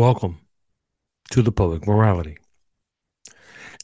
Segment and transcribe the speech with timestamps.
[0.00, 0.38] Welcome
[1.30, 2.38] to the Public Morality.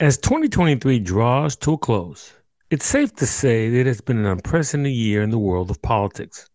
[0.01, 2.33] As 2023 draws to a close,
[2.71, 6.49] it's safe to say that it's been an unprecedented year in the world of politics.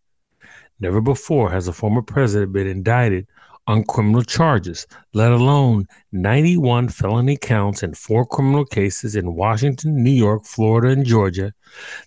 [0.79, 3.27] Never before has a former president been indicted
[3.67, 10.09] on criminal charges, let alone 91 felony counts and four criminal cases in Washington, New
[10.09, 11.53] York, Florida, and Georgia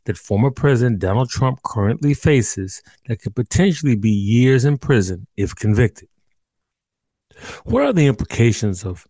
[0.06, 5.54] that former President Donald Trump currently faces that could potentially be years in prison if
[5.54, 6.08] convicted.
[7.64, 9.06] What are the implications of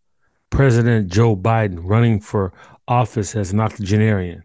[0.51, 2.52] President Joe Biden running for
[2.87, 4.45] office as an octogenarian?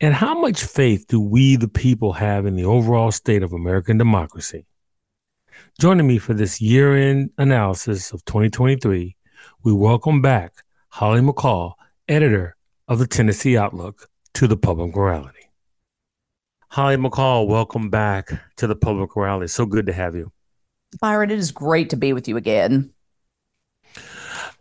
[0.00, 3.98] And how much faith do we, the people, have in the overall state of American
[3.98, 4.66] democracy?
[5.80, 9.16] Joining me for this year end analysis of 2023,
[9.62, 10.54] we welcome back
[10.88, 11.74] Holly McCall,
[12.08, 12.56] editor
[12.88, 15.50] of the Tennessee Outlook, to the Public Morality.
[16.70, 19.48] Holly McCall, welcome back to the Public Morality.
[19.48, 20.32] So good to have you.
[21.00, 22.92] Byron, it is great to be with you again.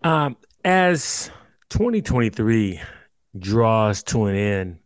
[0.03, 1.31] Um, as
[1.69, 2.81] 2023
[3.37, 4.79] draws to an end,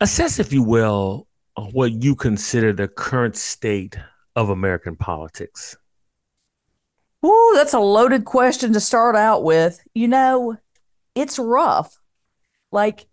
[0.00, 1.26] assess, if you will,
[1.72, 3.98] what you consider the current state
[4.34, 5.76] of American politics.
[7.24, 9.80] Ooh, that's a loaded question to start out with.
[9.94, 10.58] You know,
[11.14, 11.98] it's rough.
[12.70, 13.06] Like,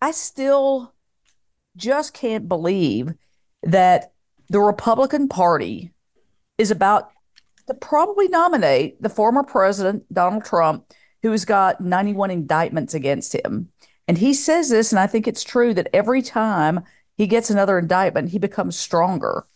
[0.00, 0.94] I still
[1.76, 3.12] just can't believe
[3.62, 4.12] that
[4.48, 5.92] the Republican Party
[6.56, 7.10] is about
[7.66, 13.70] to probably nominate the former president, Donald Trump, who has got 91 indictments against him.
[14.08, 16.84] And he says this, and I think it's true that every time
[17.16, 19.46] he gets another indictment, he becomes stronger.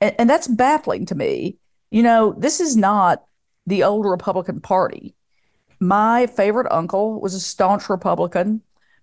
[0.00, 1.58] And, and that's baffling to me.
[1.90, 3.24] You know, this is not
[3.66, 5.14] the old Republican Party.
[5.78, 8.62] My favorite uncle was a staunch Republican.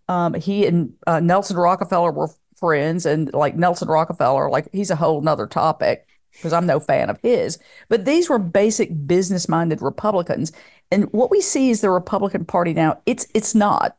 [0.10, 4.96] Um, he and uh, Nelson Rockefeller were friends, and like Nelson Rockefeller, like he's a
[4.96, 6.08] whole nother topic
[6.38, 7.60] because I'm no fan of his.
[7.90, 10.52] But these were basic business minded Republicans.
[10.92, 13.98] And what we see is the Republican Party now, it's it's not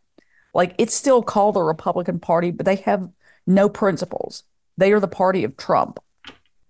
[0.54, 3.08] like it's still called the Republican Party, but they have
[3.46, 4.44] no principles.
[4.76, 5.98] They are the party of Trump.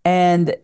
[0.05, 0.55] And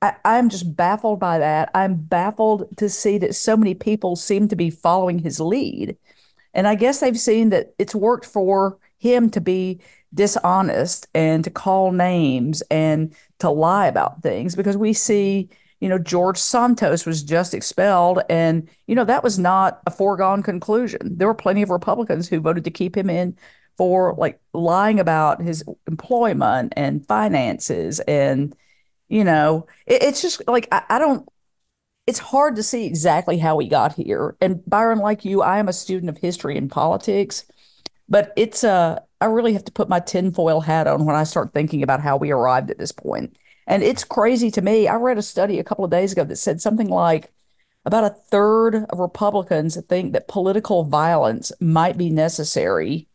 [0.00, 1.70] I, I'm just baffled by that.
[1.74, 5.96] I'm baffled to see that so many people seem to be following his lead.
[6.52, 9.80] And I guess they've seen that it's worked for him to be
[10.12, 15.48] dishonest and to call names and to lie about things because we see,
[15.80, 18.20] you know, George Santos was just expelled.
[18.28, 21.16] And, you know, that was not a foregone conclusion.
[21.16, 23.36] There were plenty of Republicans who voted to keep him in
[23.76, 28.00] for like lying about his employment and finances.
[28.00, 28.54] And,
[29.08, 31.28] you know, it, it's just like, I, I don't,
[32.06, 34.36] it's hard to see exactly how we got here.
[34.40, 37.46] And Byron, like you, I am a student of history and politics,
[38.08, 41.24] but it's a, uh, I really have to put my tinfoil hat on when I
[41.24, 43.36] start thinking about how we arrived at this point.
[43.66, 44.86] And it's crazy to me.
[44.86, 47.32] I read a study a couple of days ago that said something like
[47.86, 53.08] about a third of Republicans think that political violence might be necessary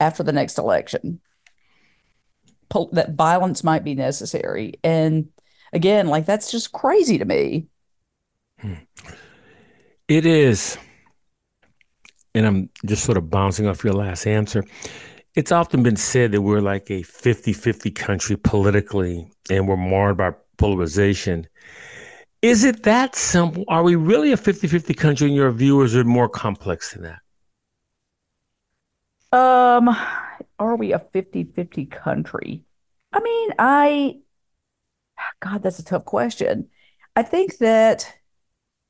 [0.00, 1.20] after the next election.
[2.68, 4.74] Po- that violence might be necessary.
[4.82, 5.28] And
[5.72, 7.66] again, like that's just crazy to me.
[8.58, 8.74] Hmm.
[10.08, 10.76] It is.
[12.34, 14.64] And I'm just sort of bouncing off your last answer.
[15.34, 20.16] It's often been said that we're like a 50 50 country politically and we're marred
[20.16, 21.46] by polarization.
[22.42, 23.64] Is it that simple?
[23.68, 26.92] Are we really a 50 50 country in your view, or is it more complex
[26.92, 27.20] than that?
[29.36, 29.96] Um,
[30.58, 32.64] are we a 50 50 country?
[33.12, 34.18] I mean, I,
[35.40, 36.68] God, that's a tough question.
[37.14, 38.12] I think that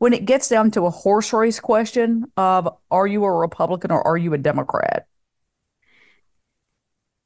[0.03, 4.05] when it gets down to a horse race question of are you a Republican or
[4.05, 5.07] are you a Democrat?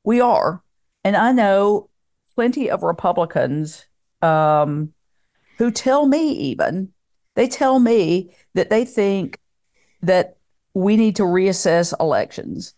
[0.04, 0.62] We are.
[1.02, 1.88] And I know
[2.34, 3.86] plenty of Republicans
[4.20, 4.92] um,
[5.56, 6.92] who tell me, even,
[7.34, 9.40] they tell me that they think
[10.02, 10.36] that
[10.74, 12.74] we need to reassess elections,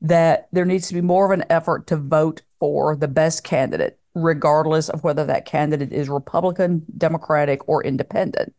[0.00, 3.98] that there needs to be more of an effort to vote for the best candidate,
[4.14, 8.54] regardless of whether that candidate is Republican, Democratic, or independent.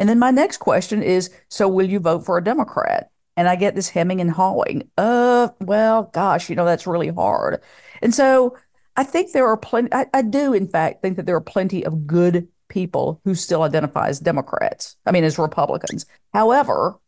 [0.00, 3.10] And then my next question is so will you vote for a Democrat?
[3.40, 4.90] and I get this hemming and hawing.
[4.98, 7.62] Uh, well, gosh, you know, that's really hard.
[8.02, 8.58] And so
[8.96, 11.82] I think there are plenty, I, I do, in fact, think that there are plenty
[11.86, 16.04] of good people who still identify as Democrats, I mean, as Republicans.
[16.34, 16.98] However,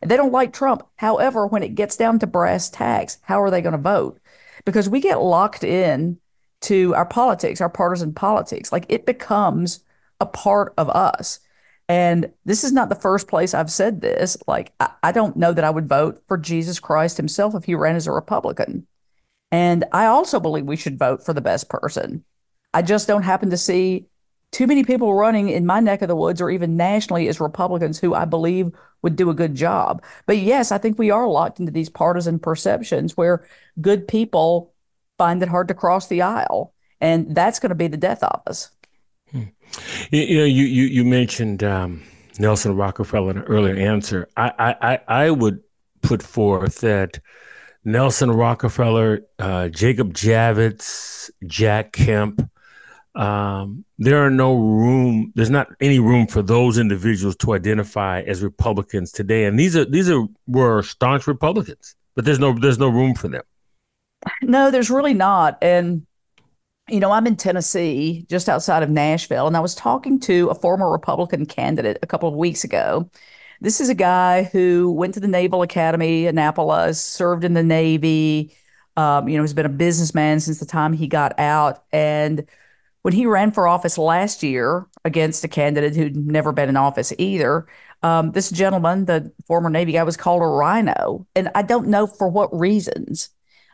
[0.00, 0.86] they don't like Trump.
[0.96, 4.18] However, when it gets down to brass tacks, how are they going to vote?
[4.64, 6.18] Because we get locked in
[6.62, 8.72] to our politics, our partisan politics.
[8.72, 9.84] Like it becomes
[10.20, 11.40] a part of us.
[11.92, 14.38] And this is not the first place I've said this.
[14.46, 17.74] Like, I, I, don't know that I would vote for Jesus Christ himself if he
[17.74, 18.86] ran as a Republican.
[19.50, 22.24] And I also believe we should vote for the best person.
[22.72, 24.06] I just don't happen to see
[24.52, 27.98] too many people running in my neck of the woods or even nationally as Republicans
[27.98, 28.70] who I believe
[29.02, 30.02] would do a good job.
[30.24, 33.46] But yes, I think we are locked into these partisan perceptions where
[33.82, 34.72] good people
[35.18, 36.72] find it hard to cross the aisle.
[37.02, 38.70] And that's going to be the death of us.
[39.32, 39.48] You,
[40.10, 42.02] you, know, you, you, you mentioned um,
[42.38, 44.28] Nelson Rockefeller in an earlier answer.
[44.36, 45.60] I, I, I would
[46.02, 47.20] put forth that
[47.84, 52.48] Nelson Rockefeller, uh, Jacob Javits, Jack Kemp,
[53.14, 55.32] um, there are no room.
[55.34, 59.84] There's not any room for those individuals to identify as Republicans today, and these are
[59.84, 63.42] these are were staunch Republicans, but there's no there's no room for them.
[64.40, 66.06] No, there's really not, and
[66.88, 70.54] you know, I'm in Tennessee, just outside of Nashville, and I was talking to a
[70.54, 73.08] former Republican candidate a couple of weeks ago.
[73.60, 78.56] This is a guy who went to the Naval Academy, Annapolis, served in the Navy.
[78.96, 82.46] Um, you know, he's been a businessman since the time he got out, and
[83.02, 87.12] when he ran for office last year against a candidate who'd never been in office
[87.18, 87.66] either,
[88.02, 91.26] um, this gentleman, the former Navy guy, was called a RINO.
[91.34, 93.30] And I don't know for what reasons.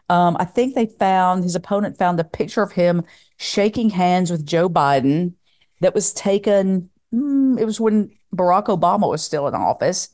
[0.09, 3.05] Um, I think they found his opponent found a picture of him
[3.37, 5.35] shaking hands with Joe Biden
[5.81, 6.91] that was taken.
[7.15, 10.09] Mm, it was when Barack Obama was still in office.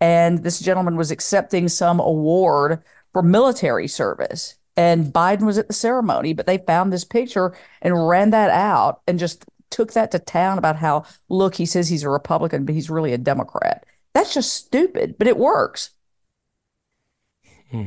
[0.00, 5.74] And this gentleman was accepting some award for military service and Biden was at the
[5.74, 10.18] ceremony, but they found this picture and ran that out and just took that to
[10.18, 13.84] town about how, look, he says he's a Republican, but he's really a Democrat.
[14.14, 15.90] That's just stupid, but it works.
[17.70, 17.84] Hmm.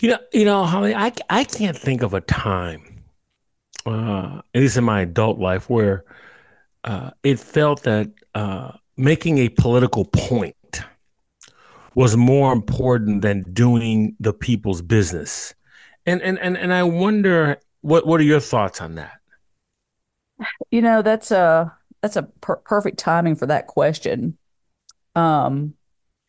[0.00, 3.04] You know, you know, Holly, I, I can't think of a time,
[3.86, 6.04] uh, at least in my adult life, where
[6.84, 10.54] uh, it felt that uh, making a political point
[11.94, 15.54] was more important than doing the people's business.
[16.06, 19.18] And and and, and I wonder what what are your thoughts on that?
[20.70, 24.36] You know, that's a that's a per- perfect timing for that question.
[25.14, 25.74] Um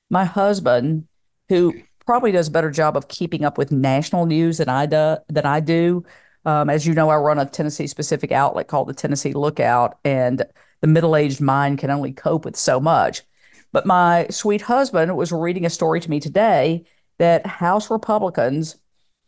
[0.10, 1.08] my husband
[1.50, 1.74] who
[2.06, 5.46] probably does a better job of keeping up with national news than I do than
[5.46, 6.06] I do.
[6.46, 10.44] Um, as you know, I run a Tennessee specific outlet called the Tennessee Lookout, and
[10.82, 13.24] the middle aged mind can only cope with so much.
[13.72, 16.86] But my sweet husband was reading a story to me today
[17.18, 18.78] that House Republicans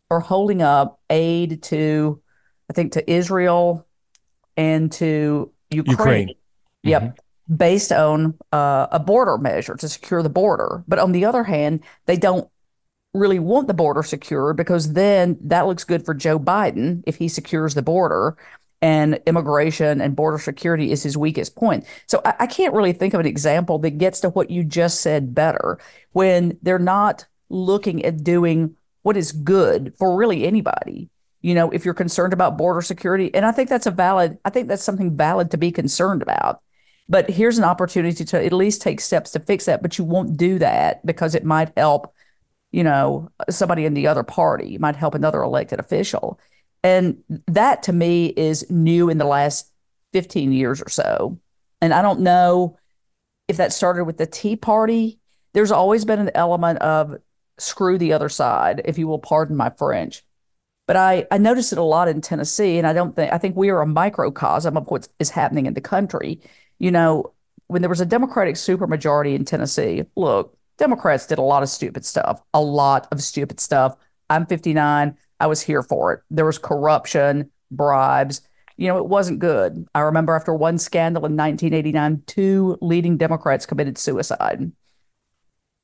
[0.10, 2.22] are holding up aid to,
[2.70, 3.88] I think, to Israel
[4.56, 5.96] and to Ukraine.
[5.98, 6.30] Ukraine.
[6.84, 7.02] Yep.
[7.02, 7.56] Mm-hmm.
[7.56, 10.84] Based on uh, a border measure to secure the border.
[10.88, 12.50] But on the other hand, they don't
[13.18, 17.28] really want the border secured because then that looks good for Joe Biden if he
[17.28, 18.38] secures the border
[18.82, 21.86] and immigration and border security is his weakest point.
[22.06, 25.02] So I, I, can't really think of an example that gets to what you just
[25.02, 25.80] said better
[26.12, 31.10] when they're not looking at doing what is good for really anybody.
[31.42, 34.50] You know, if you're concerned about border security, and I think that's a valid, I
[34.50, 36.62] think that's something valid to be concerned about.
[37.10, 39.82] But here's an opportunity to at least take steps to fix that.
[39.82, 42.14] But you won't do that because it might help,
[42.72, 46.40] you know, somebody in the other party, it might help another elected official.
[46.84, 49.72] And that to me is new in the last
[50.14, 51.40] 15 years or so.
[51.82, 52.78] And I don't know
[53.48, 55.20] if that started with the Tea Party.
[55.54, 57.18] There's always been an element of
[57.58, 60.24] screw the other side, if you will pardon my French.
[60.88, 63.56] But I, I noticed it a lot in Tennessee, and I don't think I think
[63.56, 66.40] we are a microcosm of what is happening in the country.
[66.80, 67.34] You know,
[67.68, 72.06] when there was a Democratic supermajority in Tennessee, look, Democrats did a lot of stupid
[72.06, 73.96] stuff, a lot of stupid stuff.
[74.30, 75.18] I'm 59.
[75.40, 76.22] I was here for it.
[76.30, 78.42] There was corruption, bribes.
[78.76, 79.88] You know, it wasn't good.
[79.96, 84.72] I remember after one scandal in 1989, two leading Democrats committed suicide.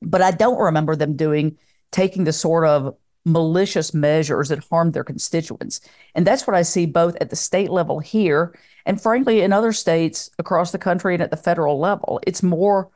[0.01, 1.57] But I don't remember them doing,
[1.91, 2.95] taking the sort of
[3.25, 5.79] malicious measures that harmed their constituents.
[6.13, 9.71] And that's what I see both at the state level here and frankly in other
[9.71, 12.19] states across the country and at the federal level.
[12.27, 12.89] It's more,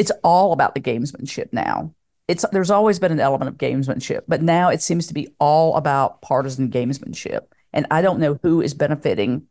[0.00, 1.94] it's all about the gamesmanship now
[2.30, 5.76] it's there's always been an element of gamesmanship, but now it seems to be all
[5.76, 7.40] about partisan gamesmanship.
[7.72, 9.48] And I don't know who is benefiting.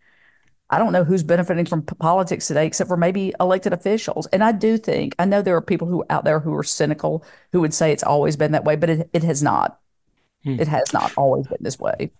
[0.69, 4.27] I don't know who's benefiting from politics today, except for maybe elected officials.
[4.27, 7.25] And I do think I know there are people who out there who are cynical
[7.51, 9.77] who would say it's always been that way, but it, it has not.
[10.45, 10.57] Hmm.
[10.57, 12.11] It has not always been this way.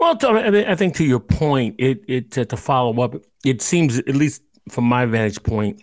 [0.00, 4.40] Well, I think to your point, it it to follow up, it seems at least
[4.70, 5.82] from my vantage point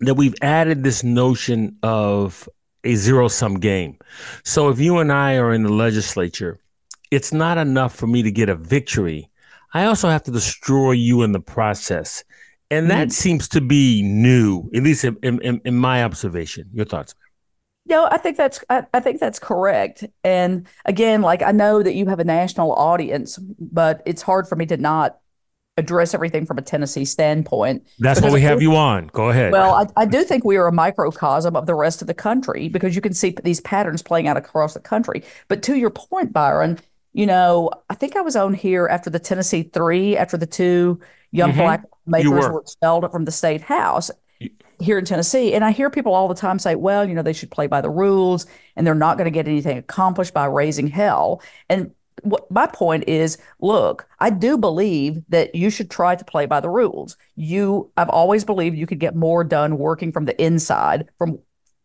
[0.00, 2.48] that we've added this notion of
[2.84, 3.98] a zero sum game.
[4.44, 6.58] So if you and I are in the legislature,
[7.10, 9.30] it's not enough for me to get a victory.
[9.74, 12.24] I also have to destroy you in the process.
[12.70, 13.12] And that mm.
[13.12, 16.68] seems to be new, at least in, in, in, my observation.
[16.72, 17.14] Your thoughts?
[17.86, 20.04] No, I think that's I, I think that's correct.
[20.22, 24.56] And again, like I know that you have a national audience, but it's hard for
[24.56, 25.18] me to not
[25.78, 27.86] address everything from a Tennessee standpoint.
[28.00, 29.06] That's what we have you on.
[29.08, 29.52] Go ahead.
[29.52, 32.68] Well, I, I, do think we are a microcosm of the rest of the country
[32.68, 35.22] because you can see these patterns playing out across the country.
[35.46, 36.78] But to your point, Byron,
[37.12, 41.00] you know, I think I was on here after the Tennessee three, after the two
[41.30, 41.60] young mm-hmm.
[41.60, 42.52] black makers were.
[42.52, 44.10] were expelled from the state house
[44.80, 45.54] here in Tennessee.
[45.54, 47.80] And I hear people all the time say, well, you know, they should play by
[47.80, 51.42] the rules and they're not going to get anything accomplished by raising hell.
[51.68, 56.46] And what my point is look i do believe that you should try to play
[56.46, 57.16] by the rules.
[57.36, 61.38] You i've always believed you could get more done working from the inside from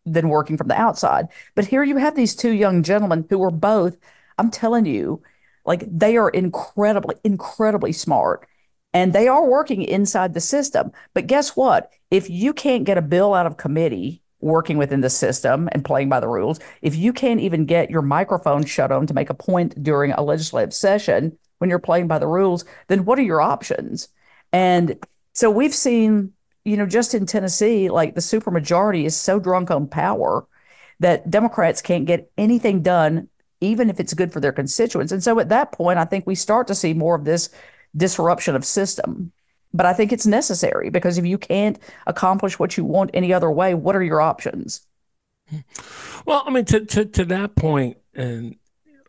[0.06, 1.28] than working from the outside.
[1.54, 3.96] But here you have these two young gentlemen who are both
[4.38, 5.22] i'm telling you
[5.64, 8.46] like they are incredibly incredibly smart
[8.92, 10.92] and they are working inside the system.
[11.14, 11.92] But guess what?
[12.10, 16.08] If you can't get a bill out of committee working within the system and playing
[16.08, 19.34] by the rules, if you can't even get your microphone shut on to make a
[19.34, 23.40] point during a legislative session when you're playing by the rules, then what are your
[23.40, 24.08] options?
[24.52, 26.32] And so we've seen,
[26.64, 30.46] you know, just in Tennessee, like the supermajority is so drunk on power
[31.00, 33.28] that Democrats can't get anything done,
[33.60, 35.10] even if it's good for their constituents.
[35.10, 37.48] And so at that point, I think we start to see more of this
[37.96, 39.32] disruption of system
[39.74, 43.50] but I think it's necessary because if you can't accomplish what you want any other
[43.50, 44.86] way, what are your options?
[46.24, 48.56] Well, I mean, to to, to that point, and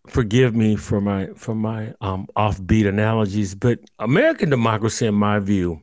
[0.07, 5.81] forgive me for my for my um, offbeat analogies, but American democracy, in my view,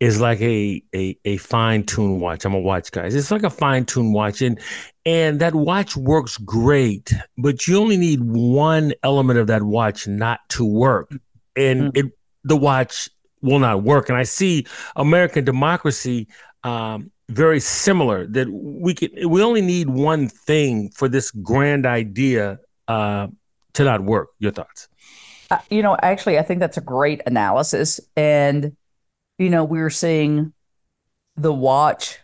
[0.00, 2.44] is like a a, a fine tuned watch.
[2.44, 3.06] I'm a watch guy.
[3.06, 4.60] It's like a fine tuned watch, and
[5.06, 10.40] and that watch works great, but you only need one element of that watch not
[10.50, 11.10] to work,
[11.56, 12.06] and mm-hmm.
[12.08, 12.12] it
[12.44, 13.08] the watch
[13.44, 14.08] will not work.
[14.08, 16.26] And I see American democracy
[16.64, 18.26] um, very similar.
[18.26, 22.58] That we can we only need one thing for this grand idea
[22.88, 23.28] uh,
[23.74, 24.30] to not work.
[24.38, 24.88] Your thoughts?
[25.50, 28.00] Uh, you know, actually, I think that's a great analysis.
[28.16, 28.76] And
[29.38, 30.52] you know, we're seeing
[31.36, 32.18] the watch,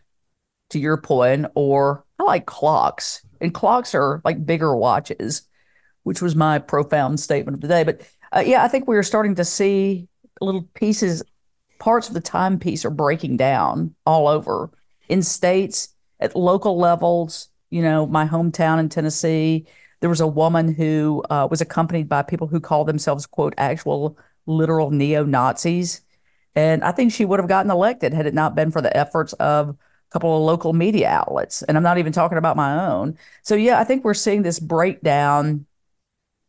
[0.71, 5.43] to your point, or I like clocks, and clocks are like bigger watches,
[6.05, 7.85] which was my profound statement of the day.
[7.85, 8.03] But
[8.35, 10.09] uh, yeah, I think we are starting to see
[10.41, 11.23] little pieces,
[11.79, 14.71] parts of the timepiece are breaking down all over
[15.09, 17.49] in states at local levels.
[17.71, 19.67] You know, my hometown in Tennessee,
[20.01, 24.19] there was a woman who uh, was accompanied by people who call themselves, quote, actual
[24.47, 26.01] literal neo Nazis.
[26.55, 29.33] And I think she would have gotten elected had it not been for the efforts
[29.35, 29.77] of a
[30.11, 31.63] couple of local media outlets.
[31.63, 33.17] And I'm not even talking about my own.
[33.43, 35.67] So, yeah, I think we're seeing this breakdown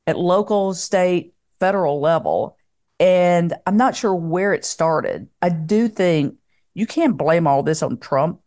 [0.08, 2.58] at local, state, federal level.
[3.02, 5.28] And I'm not sure where it started.
[5.42, 6.36] I do think
[6.76, 8.42] you can't blame all this on Trump.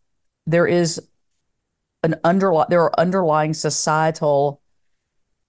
[0.47, 1.01] There is
[2.05, 4.61] an underlying there are underlying societal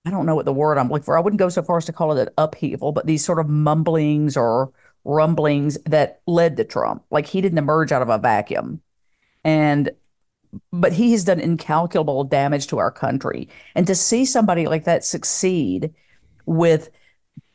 [0.06, 1.18] I don't know what the word I'm looking for.
[1.18, 3.50] I wouldn't go so far as to call it an upheaval, but these sort of
[3.50, 4.72] mumblings or
[5.04, 7.04] rumblings that led to Trump.
[7.12, 8.82] Like he didn't emerge out of a vacuum.
[9.44, 9.92] And
[10.72, 13.50] but he has done incalculable damage to our country.
[13.76, 15.94] And to see somebody like that succeed
[16.46, 16.90] with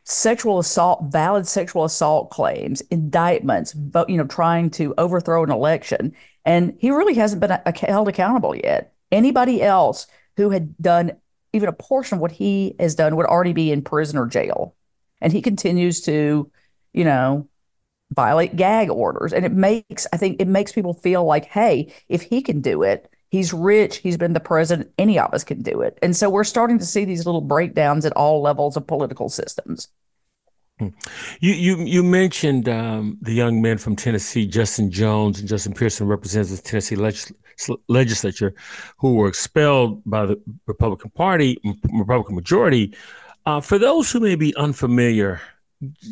[0.05, 6.15] sexual assault, valid sexual assault claims, indictments, but you know, trying to overthrow an election,
[6.45, 8.95] and he really hasn't been held accountable yet.
[9.13, 11.13] Anybody else who had done
[11.53, 14.75] even a portion of what he has done would already be in prison or jail,
[15.21, 16.51] and he continues to,
[16.93, 17.49] you know,
[18.13, 22.23] violate gag orders, and it makes I think it makes people feel like, hey, if
[22.23, 23.11] he can do it.
[23.31, 23.99] He's rich.
[23.99, 24.91] He's been the president.
[24.99, 25.99] Any of us can do it.
[26.03, 29.89] And so we're starting to see these little breakdowns at all levels of political systems.
[30.81, 30.89] Hmm.
[31.41, 36.07] You you you mentioned um, the young men from Tennessee, Justin Jones and Justin Pearson,
[36.07, 37.33] represents the Tennessee legis-
[37.89, 38.55] legislature,
[38.97, 41.59] who were expelled by the Republican Party,
[41.93, 42.97] Republican majority.
[43.45, 45.41] Uh, for those who may be unfamiliar,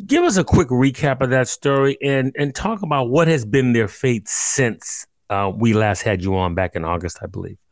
[0.05, 3.73] give us a quick recap of that story and and talk about what has been
[3.73, 7.57] their fate since uh, we last had you on back in August, I believe.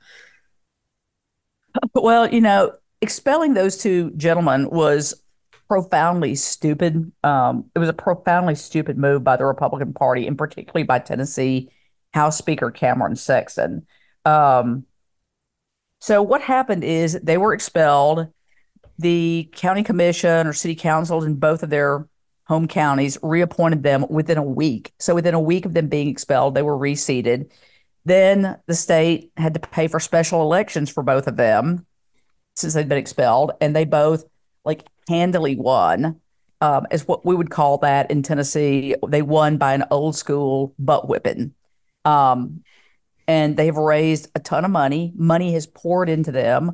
[1.93, 5.13] Well, you know, expelling those two gentlemen was
[5.67, 7.11] profoundly stupid.
[7.23, 11.69] Um, it was a profoundly stupid move by the Republican Party, and particularly by Tennessee
[12.13, 13.85] House Speaker Cameron Sexton.
[14.25, 14.85] Um,
[15.99, 18.27] so what happened is they were expelled.
[18.99, 22.07] The county commission or city councils in both of their
[22.47, 24.93] home counties reappointed them within a week.
[24.99, 27.51] So within a week of them being expelled, they were reseated.
[28.05, 31.85] Then the state had to pay for special elections for both of them
[32.55, 34.23] since they'd been expelled, and they both
[34.63, 36.19] like handily won,
[36.61, 38.95] um, is what we would call that in Tennessee.
[39.07, 41.53] They won by an old school butt whipping.
[42.05, 42.63] Um,
[43.27, 45.11] and they've raised a ton of money.
[45.15, 46.71] Money has poured into them.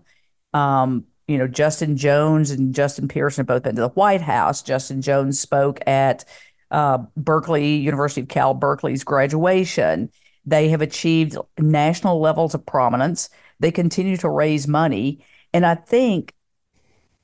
[0.54, 4.62] Um, you know, Justin Jones and Justin Pearson have both been to the White House.
[4.62, 6.26] Justin Jones spoke at
[6.72, 10.10] uh, Berkeley, University of Cal Berkeley's graduation.
[10.46, 13.30] They have achieved national levels of prominence.
[13.60, 15.24] They continue to raise money.
[15.54, 16.34] And I think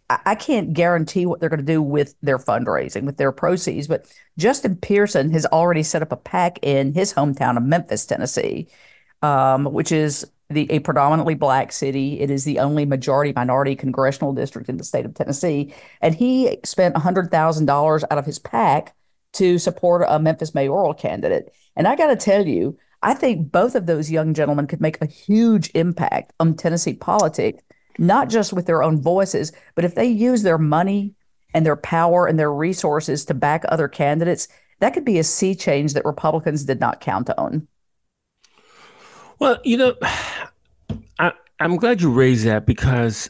[0.10, 4.12] I can't guarantee what they're going to do with their fundraising, with their proceeds, but
[4.39, 8.68] Justin Pearson has already set up a PAC in his hometown of Memphis, Tennessee,
[9.22, 12.20] um, which is the a predominantly black city.
[12.20, 16.58] It is the only majority minority congressional district in the state of Tennessee, and he
[16.63, 18.96] spent hundred thousand dollars out of his PAC
[19.34, 21.53] to support a Memphis mayoral candidate.
[21.75, 25.01] And I got to tell you, I think both of those young gentlemen could make
[25.01, 27.62] a huge impact on Tennessee politics
[28.00, 31.13] not just with their own voices, but if they use their money
[31.53, 34.48] and their power and their resources to back other candidates,
[34.79, 37.68] that could be a sea change that Republicans did not count on.
[39.38, 39.96] Well, you know,
[41.62, 43.30] I'm glad you raised that because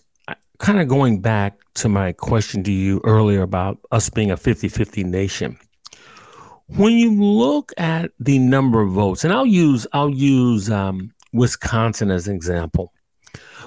[0.59, 4.67] kind of going back to my question to you earlier about us being a 50
[4.69, 5.57] 50 nation.
[6.67, 12.11] When you look at the number of votes, and I'll use I'll use um, Wisconsin
[12.11, 12.93] as an example.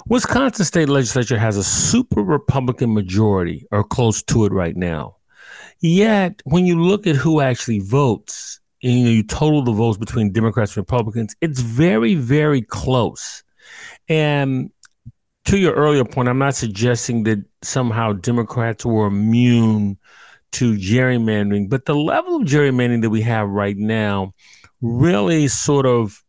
[0.07, 5.17] Wisconsin state legislature has a super Republican majority or close to it right now.
[5.81, 9.99] Yet, when you look at who actually votes, and, you know, you total the votes
[9.99, 13.43] between Democrats and Republicans, it's very, very close.
[14.09, 14.71] And
[15.47, 19.99] to your earlier point, I'm not suggesting that somehow Democrats were immune
[20.53, 24.35] to gerrymandering, but the level of gerrymandering that we have right now
[24.81, 26.23] really sort of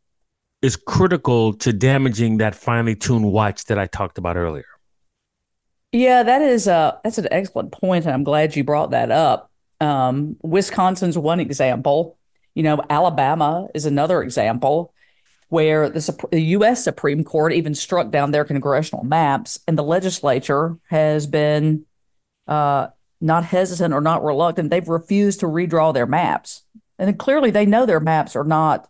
[0.62, 4.66] is critical to damaging that finely tuned watch that I talked about earlier.
[5.92, 9.52] Yeah, that is a that's an excellent point, and I'm glad you brought that up.
[9.80, 12.18] Um, Wisconsin's one example.
[12.56, 14.93] You know, Alabama is another example
[15.54, 16.84] where the, the U.S.
[16.84, 21.86] Supreme Court even struck down their congressional maps, and the legislature has been
[22.48, 22.88] uh,
[23.22, 24.72] not hesitant or not reluctant.
[24.72, 26.64] They've refused to redraw their maps,
[26.98, 28.90] and clearly they know their maps are not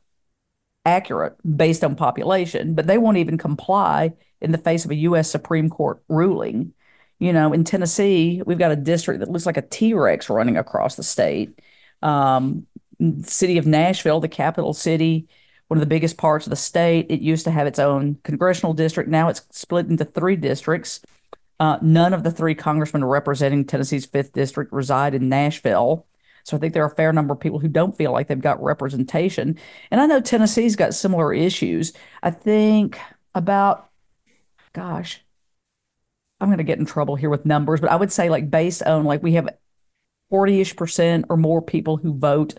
[0.86, 5.29] accurate based on population, but they won't even comply in the face of a U.S.
[5.29, 6.71] Supreme Court ruling.
[7.19, 10.56] You know, in Tennessee, we've got a district that looks like a T Rex running
[10.56, 11.60] across the state.
[12.02, 12.67] Um,
[13.23, 15.28] city of Nashville, the capital city,
[15.67, 17.08] one of the biggest parts of the state.
[17.10, 19.10] It used to have its own congressional district.
[19.10, 21.02] Now it's split into three districts.
[21.60, 26.06] Uh, none of the three congressmen representing Tennessee's fifth district reside in Nashville.
[26.43, 28.39] So I think there are a fair number of people who don't feel like they've
[28.39, 29.58] got representation.
[29.89, 31.93] And I know Tennessee's got similar issues.
[32.21, 32.99] I think
[33.34, 33.89] about,
[34.73, 35.23] gosh,
[36.41, 38.84] I'm going to get in trouble here with numbers, but I would say like based
[38.84, 39.49] on like we have
[40.32, 42.56] 40-ish percent or more people who vote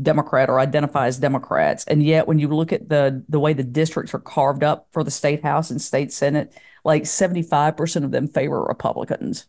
[0.00, 1.84] Democrat or identify as Democrats.
[1.84, 5.02] And yet when you look at the the way the districts are carved up for
[5.02, 9.46] the state house and state senate, like 75% of them favor Republicans.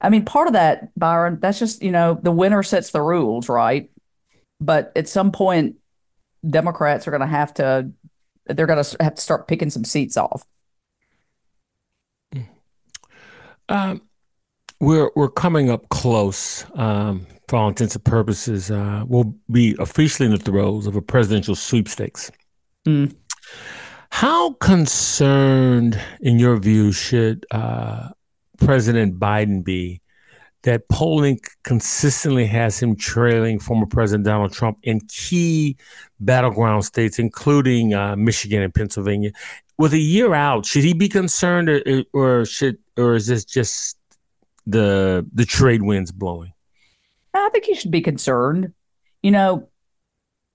[0.00, 3.48] I mean, part of that, Byron, that's just, you know, the winner sets the rules,
[3.48, 3.90] right?
[4.60, 5.76] But at some point,
[6.48, 7.90] Democrats are going to have to,
[8.46, 10.44] they're going to have to start picking some seats off.
[13.68, 14.02] Um,
[14.78, 16.66] we're we're coming up close.
[16.74, 21.02] Um, for all intents and purposes, uh, we'll be officially in the throes of a
[21.02, 22.30] presidential sweepstakes.
[22.86, 23.14] Mm.
[24.10, 28.10] How concerned, in your view, should uh,
[28.58, 30.00] President Biden be
[30.62, 35.76] that polling consistently has him trailing former President Donald Trump in key
[36.20, 39.30] battleground states, including uh, Michigan and Pennsylvania.
[39.78, 43.98] With a year out, should he be concerned, or, or should, or is this just
[44.66, 46.52] the the trade winds blowing?
[47.34, 48.72] I think he should be concerned.
[49.22, 49.68] You know,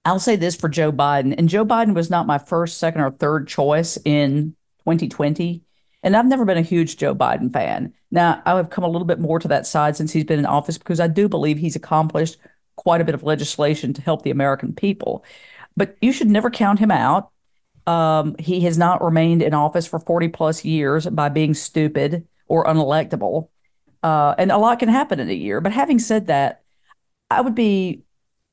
[0.05, 3.11] I'll say this for Joe Biden, and Joe Biden was not my first, second, or
[3.11, 5.61] third choice in 2020.
[6.01, 7.93] And I've never been a huge Joe Biden fan.
[8.09, 10.45] Now, I have come a little bit more to that side since he's been in
[10.45, 12.37] office because I do believe he's accomplished
[12.75, 15.25] quite a bit of legislation to help the American people.
[15.75, 17.31] But you should never count him out.
[17.85, 22.65] Um, he has not remained in office for 40 plus years by being stupid or
[22.65, 23.49] unelectable.
[24.01, 25.59] Uh, and a lot can happen in a year.
[25.59, 26.58] But having said that,
[27.29, 28.03] I would be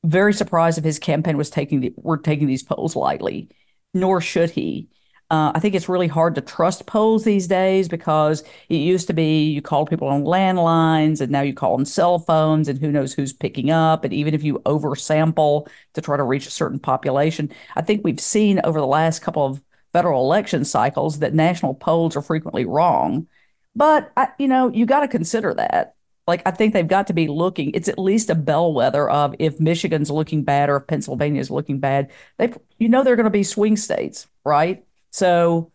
[0.05, 3.49] very surprised if his campaign was taking the, were taking these polls lightly,
[3.95, 4.89] nor should he.
[5.29, 9.13] Uh, I think it's really hard to trust polls these days because it used to
[9.13, 12.93] be you called people on landlines and now you call on cell phones and who
[12.93, 14.05] knows who's picking up.
[14.05, 18.21] And even if you oversample to try to reach a certain population, I think we've
[18.21, 19.61] seen over the last couple of
[19.93, 23.27] federal election cycles that national polls are frequently wrong.
[23.75, 25.96] But, I, you know, you got to consider that.
[26.27, 29.61] Like, I think they've got to be looking, it's at least a bellwether of if
[29.61, 33.45] Michigan's looking bad or if Pennsylvania's looking bad, they, you know, they're going to be
[33.45, 34.85] swing states, right?
[35.11, 35.71] So,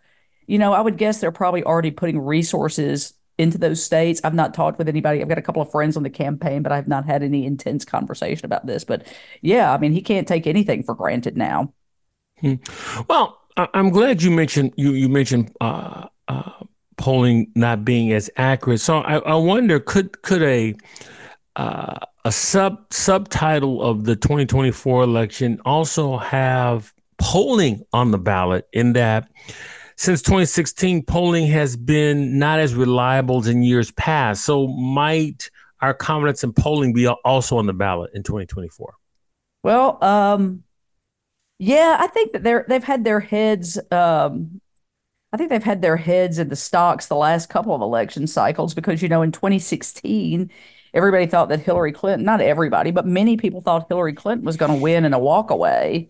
[0.48, 4.22] you know, I would guess they're probably already putting resources into those states.
[4.24, 5.22] I've not talked with anybody.
[5.22, 7.86] I've got a couple of friends on the campaign, but I've not had any intense
[7.86, 8.84] conversation about this.
[8.84, 9.08] But
[9.42, 11.74] yeah, I mean, he can't take anything for granted now.
[12.40, 12.56] Hmm.
[13.08, 16.61] Well, I'm glad you mentioned you you mentioned uh, uh,
[17.02, 18.80] polling not being as accurate.
[18.80, 20.76] So I, I wonder could could a
[21.56, 28.94] uh, a sub subtitle of the 2024 election also have polling on the ballot in
[28.94, 29.28] that
[29.96, 35.94] since 2016 polling has been not as reliable as in years past so might our
[35.94, 38.96] confidence in polling be also on the ballot in 2024
[39.62, 40.64] well um
[41.60, 44.60] yeah i think that they're they've had their heads um
[45.34, 48.74] I think they've had their heads in the stocks the last couple of election cycles
[48.74, 50.52] because, you know, in 2016,
[50.94, 54.74] everybody thought that Hillary Clinton, not everybody, but many people thought Hillary Clinton was going
[54.74, 56.10] to win in a walkaway,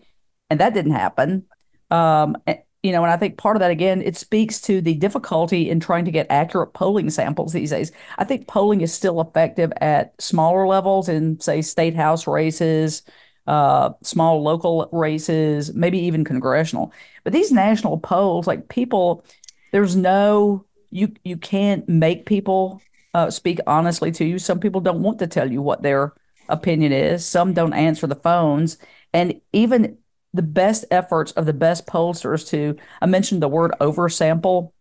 [0.50, 1.46] and that didn't happen.
[1.90, 2.36] Um,
[2.82, 5.78] you know, and I think part of that again, it speaks to the difficulty in
[5.78, 7.92] trying to get accurate polling samples these days.
[8.18, 13.02] I think polling is still effective at smaller levels in, say, state house races,
[13.46, 16.92] uh, small local races, maybe even congressional.
[17.24, 19.24] But these national polls, like people,
[19.72, 22.80] there's no you you can't make people
[23.14, 24.38] uh, speak honestly to you.
[24.38, 26.12] Some people don't want to tell you what their
[26.48, 27.26] opinion is.
[27.26, 28.78] Some don't answer the phones,
[29.12, 29.98] and even
[30.34, 34.72] the best efforts of the best pollsters to I mentioned the word oversample.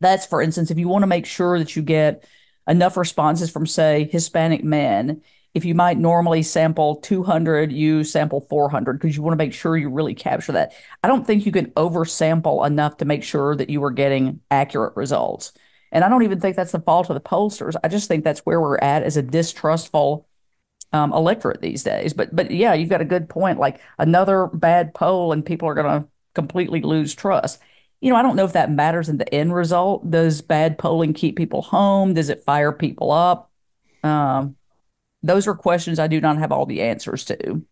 [0.00, 2.26] That's for instance, if you want to make sure that you get
[2.68, 5.22] enough responses from say Hispanic men
[5.54, 9.76] if you might normally sample 200, you sample 400 because you want to make sure
[9.76, 10.72] you really capture that.
[11.02, 14.96] I don't think you can oversample enough to make sure that you are getting accurate
[14.96, 15.52] results.
[15.92, 17.76] And I don't even think that's the fault of the pollsters.
[17.84, 20.26] I just think that's where we're at as a distrustful
[20.92, 22.12] um, electorate these days.
[22.12, 23.60] But but yeah, you've got a good point.
[23.60, 27.60] Like another bad poll, and people are going to completely lose trust.
[28.00, 30.10] You know, I don't know if that matters in the end result.
[30.10, 32.14] Does bad polling keep people home?
[32.14, 33.50] Does it fire people up?
[34.02, 34.56] Um,
[35.24, 37.64] those are questions I do not have all the answers to.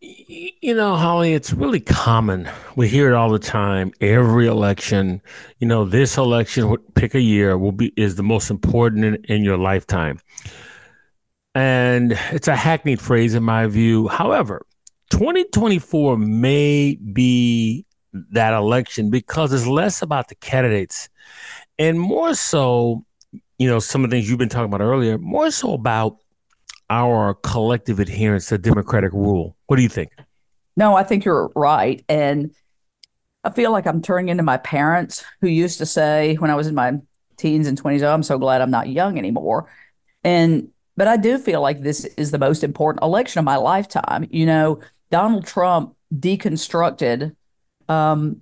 [0.00, 2.48] You know, Holly, it's really common.
[2.76, 3.92] We hear it all the time.
[4.00, 5.22] Every election,
[5.58, 9.44] you know, this election, pick a year, will be is the most important in, in
[9.44, 10.18] your lifetime.
[11.54, 14.08] And it's a hackneyed phrase in my view.
[14.08, 14.66] However,
[15.10, 17.86] 2024 may be
[18.32, 21.08] that election because it's less about the candidates
[21.78, 23.04] and more so
[23.58, 26.18] you know, some of the things you've been talking about earlier, more so about
[26.90, 29.56] our collective adherence to democratic rule.
[29.66, 30.10] What do you think?
[30.76, 32.04] No, I think you're right.
[32.08, 32.54] And
[33.44, 36.66] I feel like I'm turning into my parents who used to say when I was
[36.66, 36.92] in my
[37.36, 39.70] teens and 20s, oh, I'm so glad I'm not young anymore.
[40.24, 44.26] And, but I do feel like this is the most important election of my lifetime.
[44.30, 47.34] You know, Donald Trump deconstructed
[47.88, 48.40] um,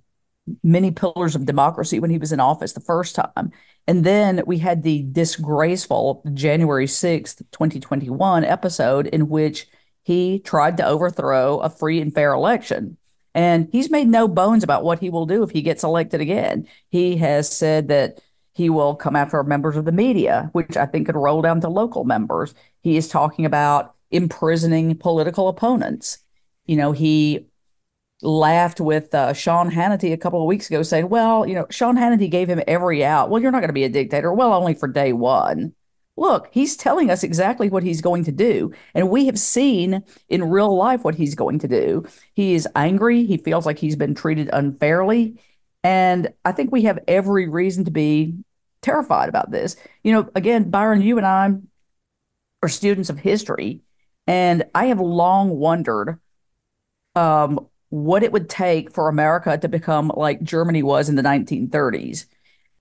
[0.63, 3.53] many pillars of democracy when he was in office the first time.
[3.87, 9.67] And then we had the disgraceful January 6th, 2021 episode in which
[10.03, 12.97] he tried to overthrow a free and fair election.
[13.35, 16.67] And he's made no bones about what he will do if he gets elected again.
[16.89, 18.21] He has said that
[18.55, 21.69] he will come after members of the media, which I think could roll down to
[21.69, 22.55] local members.
[22.81, 26.19] He is talking about imprisoning political opponents.
[26.65, 27.47] You know, he
[28.23, 31.97] laughed with uh, Sean Hannity a couple of weeks ago, saying, "Well, you know, Sean
[31.97, 33.31] Hannity gave him every out.
[33.31, 34.33] Well, you're not going to be a dictator.
[34.33, 35.75] Well, only for day one."
[36.19, 38.73] Look, he's telling us exactly what he's going to do.
[38.95, 42.05] And we have seen in real life what he's going to do.
[42.35, 43.27] He is angry.
[43.27, 45.39] He feels like he's been treated unfairly.
[45.85, 48.35] And I think we have every reason to be
[48.81, 49.77] terrified about this.
[50.03, 51.53] You know, again, Byron, you and I
[52.63, 53.83] are students of history.
[54.27, 56.19] And I have long wondered
[57.15, 57.69] um,
[58.05, 62.27] what it would take for America to become like Germany was in the 1930s.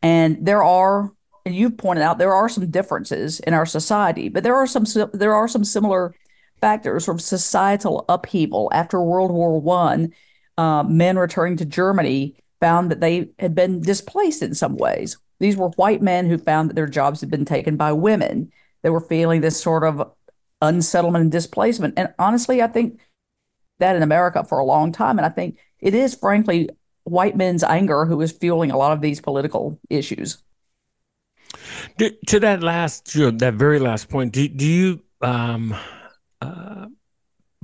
[0.02, 1.12] And there are,
[1.46, 4.86] and you've pointed out, there are some differences in our society, but there are some
[5.14, 6.14] there are some similar
[6.60, 10.14] factors from societal upheaval after World War One.
[10.58, 15.18] Uh, men returning to Germany found that they had been displaced in some ways.
[15.40, 18.52] These were white men who found that their jobs had been taken by women.
[18.84, 20.12] They were feeling this sort of
[20.62, 21.94] unsettlement and displacement.
[21.98, 23.00] And honestly, I think
[23.80, 25.18] that in America for a long time.
[25.18, 26.70] And I think it is, frankly,
[27.04, 30.38] white men's anger who is fueling a lot of these political issues.
[31.98, 35.76] Do, to that last, that very last point, do, do you um,
[36.42, 36.88] uh,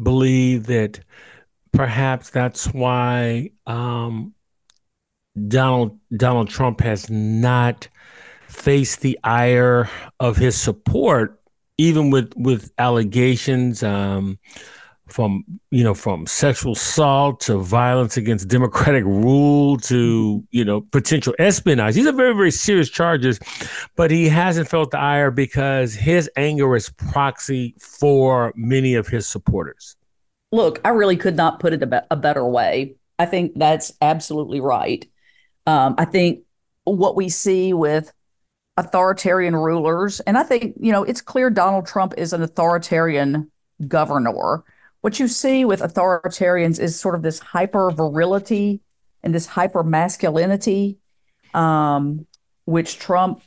[0.01, 0.99] believe that
[1.71, 4.33] perhaps that's why um,
[5.47, 7.87] Donald Donald Trump has not
[8.47, 11.41] faced the ire of his support,
[11.77, 14.37] even with with allegations um,
[15.11, 21.35] from you know from sexual assault to violence against democratic rule to you know potential
[21.39, 21.95] espionage.
[21.95, 23.39] These are very very serious charges
[23.95, 29.27] but he hasn't felt the ire because his anger is proxy for many of his
[29.27, 29.95] supporters.
[30.51, 32.95] Look i really could not put it a, be- a better way.
[33.19, 35.05] I think that's absolutely right.
[35.67, 36.41] Um, i think
[36.85, 38.11] what we see with
[38.77, 43.51] authoritarian rulers and i think you know it's clear donald trump is an authoritarian
[43.87, 44.63] governor
[45.01, 48.81] what you see with authoritarians is sort of this hyper virility
[49.23, 50.97] and this hyper masculinity,
[51.53, 52.25] um,
[52.65, 53.41] which Trump,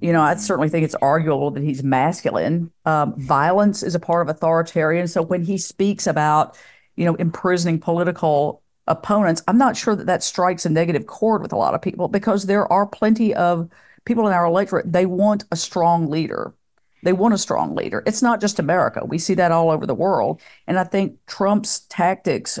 [0.00, 2.70] you know, I certainly think it's arguable that he's masculine.
[2.84, 5.08] Um, violence is a part of authoritarian.
[5.08, 6.56] So when he speaks about,
[6.96, 11.52] you know, imprisoning political opponents, I'm not sure that that strikes a negative chord with
[11.52, 13.68] a lot of people because there are plenty of
[14.04, 16.54] people in our electorate, they want a strong leader.
[17.02, 18.02] They want a strong leader.
[18.06, 19.04] It's not just America.
[19.04, 20.40] We see that all over the world.
[20.66, 22.58] And I think Trump's tactics,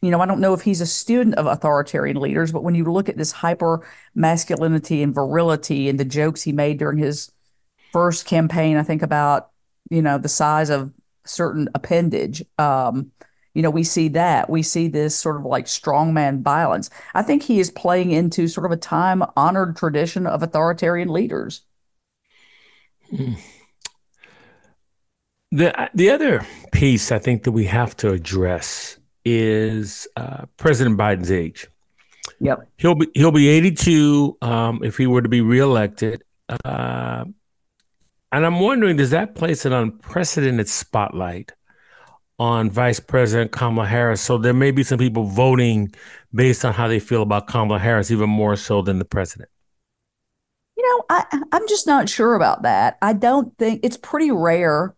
[0.00, 2.84] you know, I don't know if he's a student of authoritarian leaders, but when you
[2.84, 7.30] look at this hyper masculinity and virility and the jokes he made during his
[7.92, 9.50] first campaign, I think about,
[9.90, 10.92] you know, the size of
[11.26, 12.42] certain appendage.
[12.58, 13.12] Um,
[13.54, 14.50] you know, we see that.
[14.50, 16.90] We see this sort of like strongman violence.
[17.14, 21.62] I think he is playing into sort of a time honored tradition of authoritarian leaders.
[25.54, 31.30] The the other piece I think that we have to address is uh, President Biden's
[31.30, 31.68] age.
[32.40, 36.24] Yep, he'll be he'll be 82 um, if he were to be reelected,
[36.64, 37.24] uh,
[38.32, 41.52] and I'm wondering does that place an unprecedented spotlight
[42.40, 44.20] on Vice President Kamala Harris?
[44.20, 45.94] So there may be some people voting
[46.34, 49.50] based on how they feel about Kamala Harris, even more so than the president.
[50.76, 52.98] You know, I, I'm just not sure about that.
[53.00, 54.94] I don't think it's pretty rare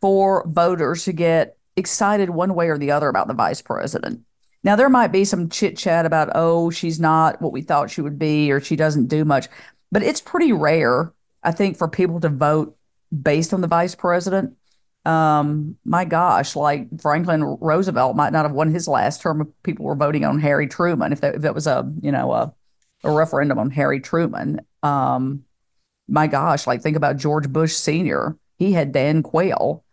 [0.00, 4.22] for voters to get excited one way or the other about the vice president.
[4.62, 8.02] Now, there might be some chit chat about, oh, she's not what we thought she
[8.02, 9.48] would be, or she doesn't do much,
[9.90, 11.12] but it's pretty rare,
[11.42, 12.76] I think, for people to vote
[13.10, 14.56] based on the vice president.
[15.06, 19.86] Um, my gosh, like Franklin Roosevelt might not have won his last term if people
[19.86, 22.52] were voting on Harry Truman, if that, if that was a, you know, a,
[23.04, 24.60] a referendum on Harry Truman.
[24.82, 25.44] Um,
[26.08, 28.36] my gosh, like think about George Bush Sr.
[28.58, 29.84] He had Dan Quayle.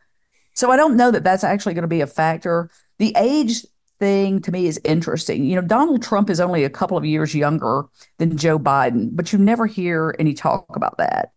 [0.53, 2.69] So I don't know that that's actually going to be a factor.
[2.97, 3.65] The age
[3.99, 5.45] thing to me is interesting.
[5.45, 7.85] You know, Donald Trump is only a couple of years younger
[8.17, 11.31] than Joe Biden, but you never hear any talk about that.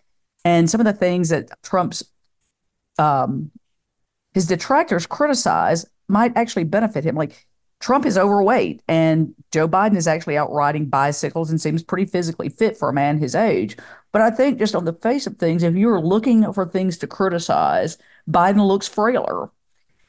[0.45, 2.03] And some of the things that Trump's
[2.99, 3.51] um,
[4.33, 7.15] his detractors criticize might actually benefit him.
[7.15, 7.47] Like
[7.81, 12.51] Trump is overweight, and Joe Biden is actually out riding bicycles and seems pretty physically
[12.51, 13.77] fit for a man his age.
[14.13, 17.07] But I think just on the face of things, if you're looking for things to
[17.07, 17.97] criticize,
[18.29, 19.51] Biden looks frailer.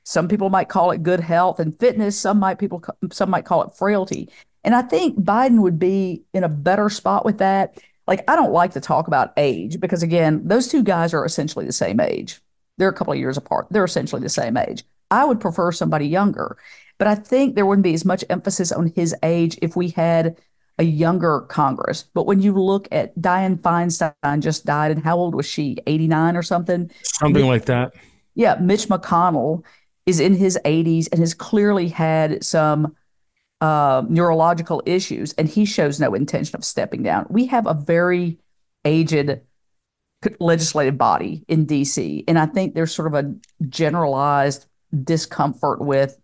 [0.03, 2.19] Some people might call it good health and fitness.
[2.19, 4.29] Some might people some might call it frailty.
[4.63, 7.77] And I think Biden would be in a better spot with that.
[8.07, 11.65] Like I don't like to talk about age because again, those two guys are essentially
[11.65, 12.41] the same age.
[12.77, 13.67] They're a couple of years apart.
[13.69, 14.83] They're essentially the same age.
[15.11, 16.57] I would prefer somebody younger.
[17.01, 20.37] But I think there wouldn't be as much emphasis on his age if we had
[20.77, 22.03] a younger Congress.
[22.13, 25.79] But when you look at Dianne Feinstein just died, and how old was she?
[25.87, 26.91] 89 or something?
[27.01, 27.93] Something like that.
[28.35, 28.53] Yeah.
[28.61, 29.63] Mitch McConnell
[30.05, 32.95] is in his 80s and has clearly had some
[33.61, 37.25] uh, neurological issues, and he shows no intention of stepping down.
[37.31, 38.37] We have a very
[38.85, 39.41] aged
[40.39, 43.33] legislative body in DC, and I think there's sort of a
[43.69, 44.67] generalized
[45.03, 46.20] discomfort with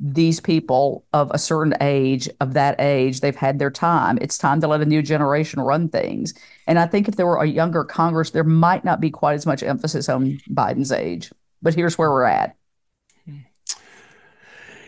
[0.00, 4.18] these people of a certain age, of that age, they've had their time.
[4.20, 6.34] It's time to let a new generation run things.
[6.66, 9.46] And I think if there were a younger Congress, there might not be quite as
[9.46, 11.32] much emphasis on Biden's age.
[11.62, 12.56] But here's where we're at.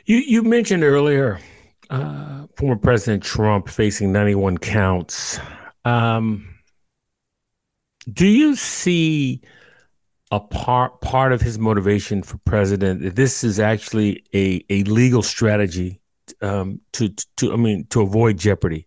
[0.04, 1.40] You you mentioned earlier
[1.90, 5.40] uh, former President Trump facing 91 counts.
[5.84, 6.48] Um,
[8.12, 9.40] do you see
[10.30, 13.14] a part part of his motivation for president.
[13.14, 16.00] This is actually a a legal strategy
[16.42, 18.86] um, to to I mean to avoid jeopardy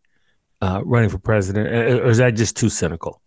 [0.62, 3.21] uh, running for president, or is that just too cynical?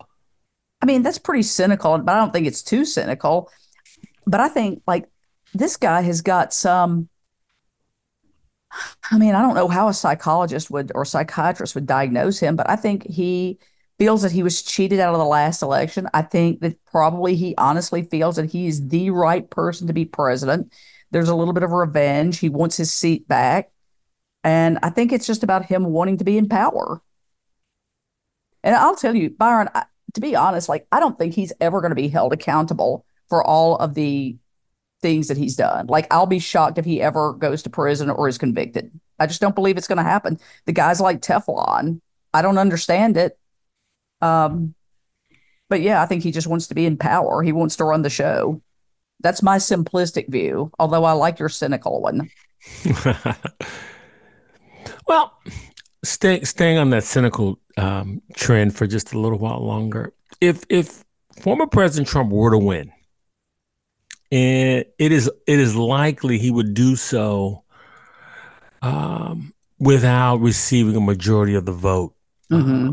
[0.83, 3.51] I mean, that's pretty cynical, but I don't think it's too cynical.
[4.27, 5.09] But I think like
[5.55, 7.09] this guy has got some.
[9.11, 12.68] I mean, I don't know how a psychologist would or psychiatrist would diagnose him, but
[12.70, 13.59] I think he
[14.02, 16.08] feels that he was cheated out of the last election.
[16.12, 20.04] I think that probably he honestly feels that he is the right person to be
[20.04, 20.72] president.
[21.12, 22.40] There's a little bit of revenge.
[22.40, 23.70] He wants his seat back.
[24.42, 27.00] And I think it's just about him wanting to be in power.
[28.64, 29.84] And I'll tell you, Byron, I,
[30.14, 33.44] to be honest, like I don't think he's ever going to be held accountable for
[33.44, 34.36] all of the
[35.00, 35.86] things that he's done.
[35.86, 38.90] Like I'll be shocked if he ever goes to prison or is convicted.
[39.20, 40.40] I just don't believe it's going to happen.
[40.64, 42.00] The guy's like Teflon.
[42.34, 43.38] I don't understand it.
[44.22, 44.74] Um,
[45.68, 47.42] but yeah, I think he just wants to be in power.
[47.42, 48.62] He wants to run the show.
[49.20, 52.30] That's my simplistic view, although I like your cynical one.
[55.06, 55.38] well,
[56.04, 60.12] stay, staying on that cynical um, trend for just a little while longer.
[60.40, 61.04] If if
[61.40, 62.92] former President Trump were to win,
[64.30, 67.64] and it is it is likely he would do so
[68.82, 72.14] um, without receiving a majority of the vote.
[72.50, 72.92] Mm-hmm.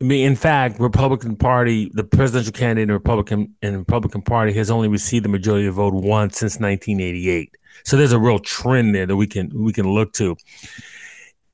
[0.00, 4.70] I mean, in fact, Republican Party, the presidential candidate in Republican and Republican Party has
[4.70, 7.56] only received the majority of vote once since 1988.
[7.84, 10.36] So there's a real trend there that we can we can look to.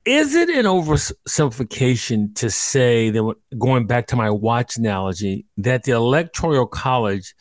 [0.03, 5.93] Is it an oversimplification to say that going back to my watch analogy that the
[5.93, 7.35] electoral college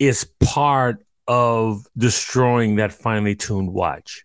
[0.00, 4.24] is part of destroying that finely tuned watch?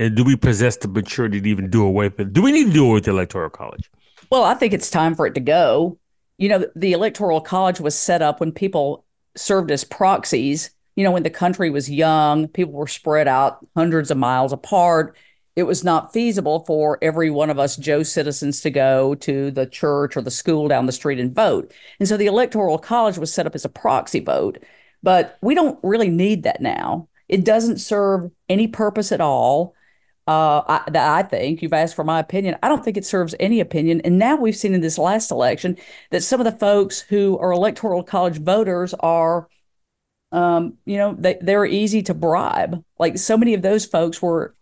[0.00, 2.32] And do we possess the maturity to even do away with it?
[2.32, 3.88] Do we need to do away with the electoral college?
[4.30, 5.98] Well, I think it's time for it to go.
[6.38, 9.04] You know, the electoral college was set up when people
[9.36, 10.70] served as proxies.
[10.96, 15.16] You know, when the country was young, people were spread out hundreds of miles apart
[15.56, 19.66] it was not feasible for every one of us Joe citizens to go to the
[19.66, 21.72] church or the school down the street and vote.
[21.98, 24.62] And so the Electoral College was set up as a proxy vote.
[25.02, 27.08] But we don't really need that now.
[27.26, 29.74] It doesn't serve any purpose at all.
[30.26, 32.56] Uh, I, I think you've asked for my opinion.
[32.62, 34.00] I don't think it serves any opinion.
[34.00, 35.76] And now we've seen in this last election
[36.10, 39.48] that some of the folks who are electoral college voters are,
[40.32, 42.84] um, you know, they, they're easy to bribe.
[42.98, 44.56] Like so many of those folks were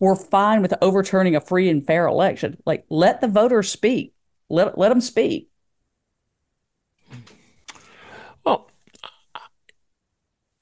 [0.00, 2.56] we're fine with overturning a free and fair election.
[2.64, 4.14] Like, let the voters speak.
[4.48, 5.48] Let let them speak.
[8.44, 8.68] Well,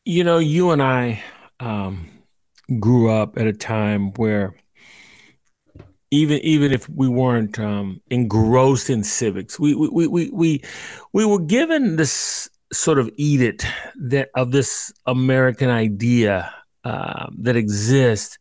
[0.04, 1.22] you know, you and I
[1.60, 2.08] um,
[2.78, 4.54] grew up at a time where
[6.10, 10.62] even even if we weren't um, engrossed in civics, we we we we
[11.12, 13.66] we were given this sort of edict
[13.98, 16.52] that of this American idea
[16.84, 18.38] uh, that exists,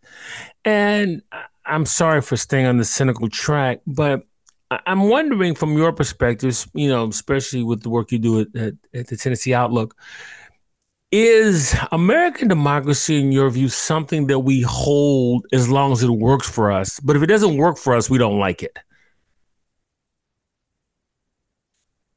[0.63, 1.21] and
[1.65, 4.23] I'm sorry for staying on the cynical track, but
[4.69, 8.73] I'm wondering from your perspective, you know, especially with the work you do at, at,
[8.93, 9.95] at, the Tennessee Outlook,
[11.11, 16.49] is American democracy, in your view, something that we hold as long as it works
[16.49, 16.99] for us?
[16.99, 18.77] But if it doesn't work for us, we don't like it.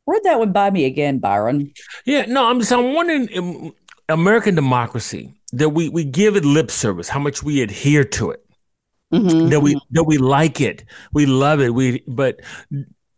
[0.07, 1.73] Read that one by me again, Byron.
[2.05, 3.73] Yeah, no, I'm just I'm wondering um,
[4.09, 8.45] American democracy that we we give it lip service, how much we adhere to it,
[9.13, 9.51] mm-hmm.
[9.51, 11.75] that we that we like it, we love it.
[11.75, 12.41] We but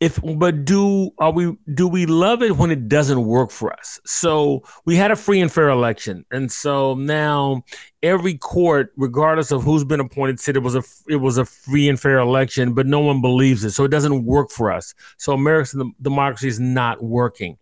[0.03, 4.01] if but do are we do we love it when it doesn't work for us?
[4.05, 7.63] So we had a free and fair election, and so now
[8.03, 11.89] every court, regardless of who's been appointed, said it was a it was a free
[11.89, 14.93] and fair election, but no one believes it, so it doesn't work for us.
[15.19, 17.57] So American democracy is not working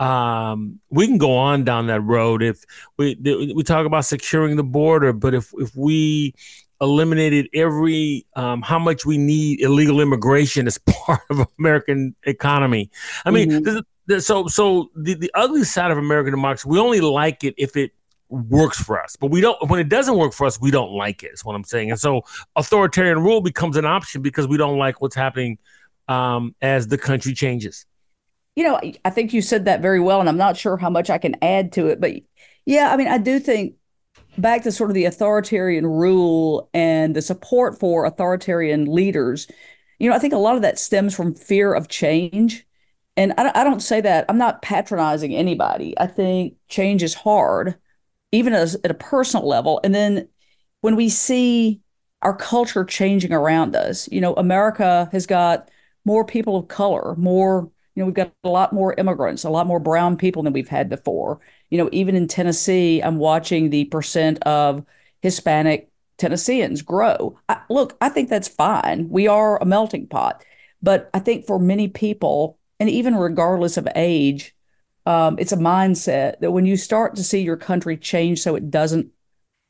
[0.00, 2.64] um, we can go on down that road if
[2.96, 3.16] we
[3.54, 6.34] we talk about securing the border, but if if we
[6.80, 12.90] eliminated every um, how much we need illegal immigration as part of American economy.
[13.24, 14.18] I mean, mm-hmm.
[14.18, 17.92] so so the, the ugly side of American democracy, we only like it if it
[18.28, 19.68] works for us, but we don't.
[19.68, 21.32] When it doesn't work for us, we don't like it.
[21.32, 21.90] Is what I'm saying.
[21.90, 22.22] And so
[22.56, 25.58] authoritarian rule becomes an option because we don't like what's happening
[26.08, 27.86] um, as the country changes
[28.56, 31.08] you know, I think you said that very well, and I'm not sure how much
[31.08, 32.12] I can add to it, but
[32.66, 33.76] yeah, I mean, I do think
[34.40, 39.46] back to sort of the authoritarian rule and the support for authoritarian leaders.
[39.98, 42.66] You know, I think a lot of that stems from fear of change.
[43.16, 45.98] And I, I don't say that, I'm not patronizing anybody.
[45.98, 47.76] I think change is hard,
[48.32, 49.80] even as at a personal level.
[49.84, 50.28] And then
[50.80, 51.80] when we see
[52.22, 55.70] our culture changing around us, you know, America has got
[56.04, 59.66] more people of color, more you know, we've got a lot more immigrants, a lot
[59.66, 61.40] more brown people than we've had before.
[61.70, 64.84] You know, even in Tennessee, I'm watching the percent of
[65.22, 67.38] Hispanic Tennesseans grow.
[67.48, 69.08] I, look, I think that's fine.
[69.08, 70.44] We are a melting pot.
[70.82, 74.54] But I think for many people, and even regardless of age,
[75.06, 78.70] um, it's a mindset that when you start to see your country change so it
[78.70, 79.10] doesn't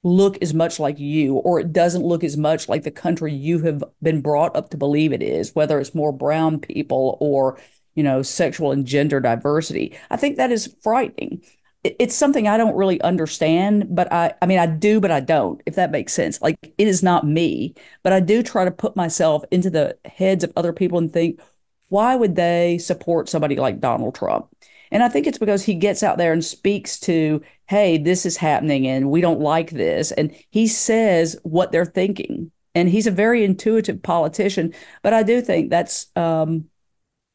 [0.02, 3.60] look as much like you or it doesn't look as much like the country you
[3.60, 7.58] have been brought up to believe it is, whether it's more brown people or
[7.94, 9.98] you know, sexual and gender diversity.
[10.10, 11.42] I think that is frightening.
[11.82, 15.62] It's something I don't really understand, but I, I mean, I do, but I don't,
[15.64, 16.40] if that makes sense.
[16.42, 20.44] Like, it is not me, but I do try to put myself into the heads
[20.44, 21.40] of other people and think,
[21.88, 24.48] why would they support somebody like Donald Trump?
[24.92, 28.36] And I think it's because he gets out there and speaks to, hey, this is
[28.36, 30.12] happening and we don't like this.
[30.12, 32.50] And he says what they're thinking.
[32.74, 34.74] And he's a very intuitive politician.
[35.02, 36.66] But I do think that's, um,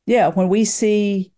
[0.06, 1.32] yeah, when we see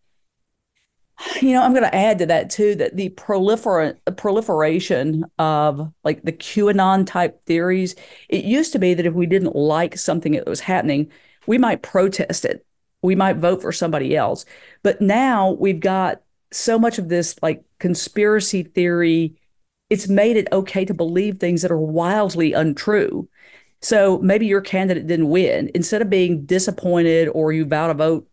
[1.41, 6.23] you know, I'm going to add to that too that the prolifer- proliferation of like
[6.23, 7.95] the QAnon type theories,
[8.29, 11.11] it used to be that if we didn't like something that was happening,
[11.47, 12.65] we might protest it.
[13.01, 14.45] We might vote for somebody else.
[14.83, 19.35] But now we've got so much of this like conspiracy theory,
[19.89, 23.27] it's made it okay to believe things that are wildly untrue.
[23.81, 25.71] So maybe your candidate didn't win.
[25.73, 28.27] Instead of being disappointed or you vow to vote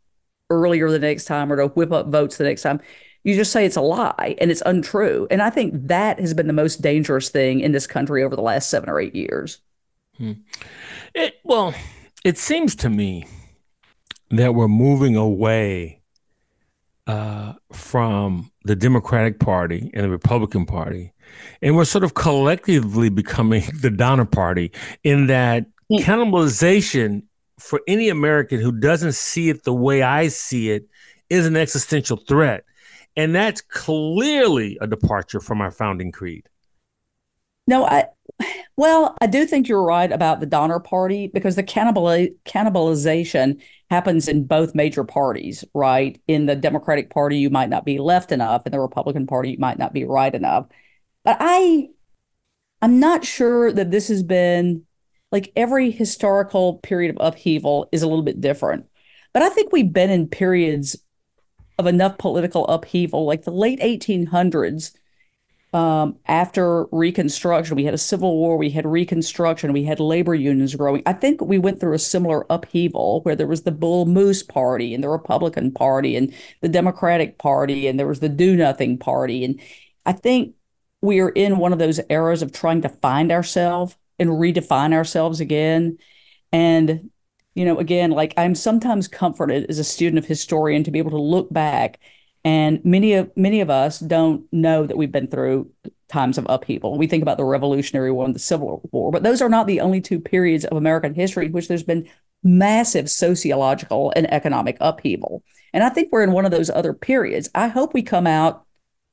[0.51, 2.81] earlier the next time or to whip up votes the next time.
[3.23, 5.27] You just say it's a lie and it's untrue.
[5.31, 8.43] And I think that has been the most dangerous thing in this country over the
[8.43, 9.61] last seven or eight years.
[10.19, 10.33] Hmm.
[11.15, 11.75] It, well,
[12.25, 13.27] it seems to me
[14.31, 16.03] that we're moving away
[17.07, 21.13] uh, from the Democratic Party and the Republican Party,
[21.61, 24.73] and we're sort of collectively becoming the Donner Party
[25.03, 25.97] in that hmm.
[25.97, 27.23] cannibalization
[27.65, 30.87] for any American who doesn't see it the way I see it
[31.31, 32.65] is an existential threat.
[33.17, 36.49] And that's clearly a departure from our founding creed.
[37.67, 38.09] No, I
[38.77, 44.29] well, I do think you're right about the Donner Party because the cannibali- cannibalization happens
[44.29, 46.21] in both major parties, right?
[46.27, 49.59] In the Democratic Party, you might not be left enough, in the Republican Party, you
[49.59, 50.67] might not be right enough.
[51.25, 51.89] But I,
[52.83, 54.85] I'm not sure that this has been
[55.35, 58.87] like every historical period of upheaval is a little bit different.
[59.33, 60.97] But I think we've been in periods
[61.77, 64.93] of enough political upheaval, like the late 1800s.
[65.73, 70.77] Um, after Reconstruction, we had a Civil War, we had Reconstruction, we had labor unions
[70.77, 71.03] growing.
[71.05, 74.95] I think we went through a similar upheaval where there was the Bull Moose Party
[74.95, 79.45] and the Republican Party and the Democratic Party and there was the Do Nothing Party.
[79.45, 79.61] And
[80.07, 80.55] I think
[81.03, 85.41] we are in one of those eras of trying to find ourselves and redefine ourselves
[85.41, 85.99] again.
[86.53, 87.11] And,
[87.55, 91.11] you know, again, like I'm sometimes comforted as a student of historian to be able
[91.13, 92.01] to look back
[92.45, 95.71] and many of many of us don't know that we've been through
[96.09, 96.99] times of upheaval.
[96.99, 99.81] We think about the Revolutionary War and the Civil War, but those are not the
[99.81, 102.07] only two periods of American history in which there's been
[102.43, 105.43] massive sociological and economic upheaval.
[105.73, 107.49] And I think we're in one of those other periods.
[107.55, 108.64] I hope we come out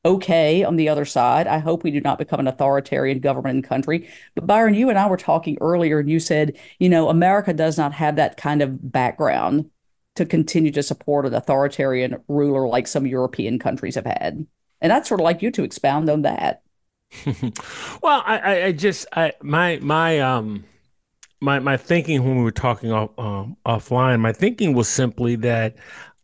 [0.04, 1.48] okay on the other side.
[1.48, 4.10] I hope we do not become an authoritarian government and country.
[4.36, 7.78] But Byron, you and I were talking earlier, and you said, you know, America does
[7.78, 9.70] not have that kind of background
[10.16, 14.46] to continue to support an authoritarian ruler like some European countries have had.
[14.82, 16.64] And I'd sort of like you to expound on that.
[18.02, 20.64] well, I, I just I my my um
[21.42, 25.76] my my thinking when we were talking off um, offline, my thinking was simply that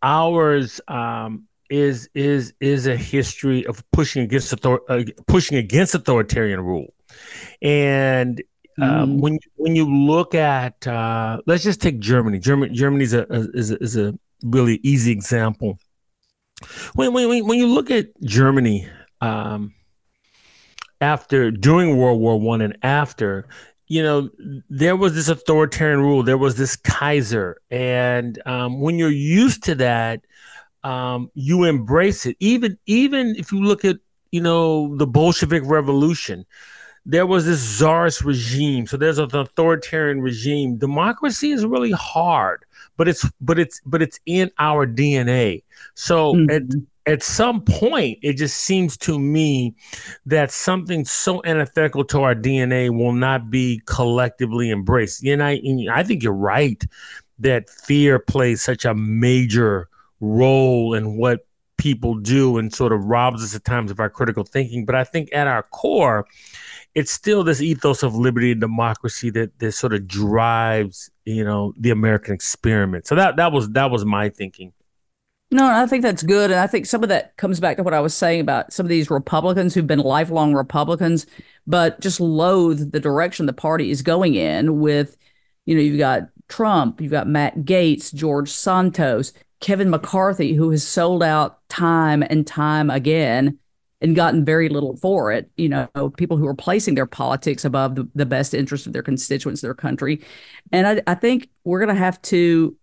[0.01, 6.61] ours um is is is a history of pushing against author, uh, pushing against authoritarian
[6.61, 6.93] rule,
[7.61, 8.41] and
[8.81, 9.21] um, mm.
[9.21, 12.39] when when you look at uh, let's just take Germany.
[12.39, 15.79] Germany Germany's a, a is a, is a really easy example.
[16.93, 18.87] When when when you look at Germany
[19.21, 19.73] um,
[21.01, 23.47] after during World War One and after,
[23.87, 24.29] you know,
[24.69, 26.23] there was this authoritarian rule.
[26.23, 30.25] There was this Kaiser, and um, when you're used to that,
[30.83, 32.35] um, you embrace it.
[32.39, 33.97] Even even if you look at
[34.31, 36.45] you know the Bolshevik Revolution,
[37.05, 38.87] there was this czarist regime.
[38.87, 40.77] So there's an authoritarian regime.
[40.77, 42.65] Democracy is really hard,
[42.97, 45.63] but it's but it's but it's in our DNA.
[45.95, 46.49] So mm-hmm.
[46.49, 46.63] at
[47.07, 49.73] at some point, it just seems to me
[50.25, 55.23] that something so antithetical to our DNA will not be collectively embraced.
[55.23, 56.83] And I, and I think you're right
[57.39, 59.87] that fear plays such a major
[60.19, 61.45] role and what
[61.77, 64.85] people do and sort of robs us at times of our critical thinking.
[64.85, 66.25] But I think at our core,
[66.95, 71.73] it's still this ethos of liberty and democracy that that sort of drives, you know,
[71.77, 73.07] the American experiment.
[73.07, 74.73] So that that was that was my thinking.
[75.49, 76.51] No, I think that's good.
[76.51, 78.85] And I think some of that comes back to what I was saying about some
[78.85, 81.25] of these Republicans who've been lifelong Republicans,
[81.65, 85.15] but just loathe the direction the party is going in with,
[85.65, 90.87] you know, you've got Trump, you've got Matt Gaetz, George Santos, Kevin McCarthy, who has
[90.87, 93.57] sold out time and time again
[94.01, 95.49] and gotten very little for it.
[95.57, 99.01] You know, people who are placing their politics above the, the best interest of their
[99.01, 100.21] constituents, their country.
[100.71, 102.77] And I, I think we're going to have to,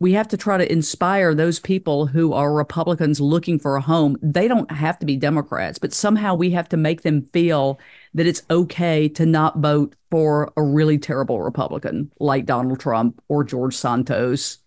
[0.00, 4.16] we have to try to inspire those people who are Republicans looking for a home.
[4.22, 7.78] They don't have to be Democrats, but somehow we have to make them feel
[8.14, 13.44] that it's okay to not vote for a really terrible Republican like Donald Trump or
[13.44, 14.58] George Santos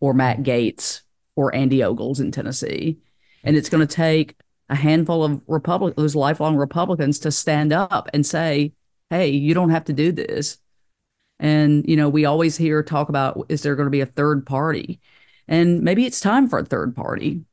[0.00, 1.02] or Matt Gaetz
[1.34, 2.98] or Andy Ogles in Tennessee.
[3.44, 4.36] And it's going to take
[4.68, 8.72] a handful of Republic those lifelong Republicans to stand up and say,
[9.10, 10.58] "Hey, you don't have to do this."
[11.38, 14.46] And you know, we always hear talk about is there going to be a third
[14.46, 15.00] party,
[15.46, 17.44] and maybe it's time for a third party.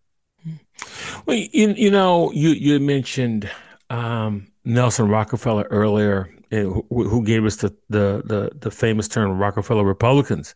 [1.26, 3.50] Well, you, you know, you you mentioned
[3.90, 9.84] um, Nelson Rockefeller earlier, who, who gave us the, the the the famous term Rockefeller
[9.84, 10.54] Republicans.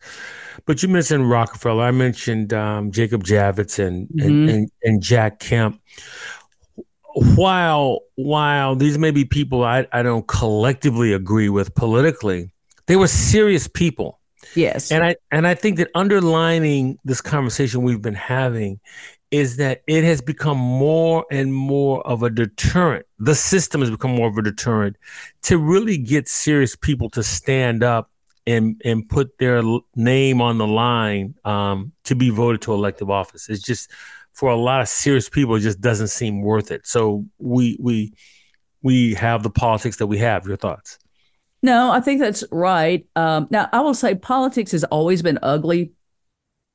[0.66, 1.84] But you mentioned Rockefeller.
[1.84, 4.26] I mentioned um, Jacob Javits and, mm-hmm.
[4.26, 5.80] and, and and Jack Kemp
[7.14, 12.50] while while these may be people I, I don't collectively agree with politically,
[12.86, 14.20] they were serious people.
[14.54, 14.90] Yes.
[14.90, 18.80] And I and I think that underlining this conversation we've been having
[19.30, 23.06] is that it has become more and more of a deterrent.
[23.18, 24.96] The system has become more of a deterrent
[25.42, 28.10] to really get serious people to stand up
[28.46, 29.62] and and put their
[29.94, 33.48] name on the line um, to be voted to elective office.
[33.50, 33.90] It's just
[34.32, 36.86] for a lot of serious people, it just doesn't seem worth it.
[36.86, 38.14] So we we
[38.82, 40.46] we have the politics that we have.
[40.46, 40.98] Your thoughts?
[41.62, 43.04] No, I think that's right.
[43.16, 45.92] Um, now, I will say politics has always been ugly.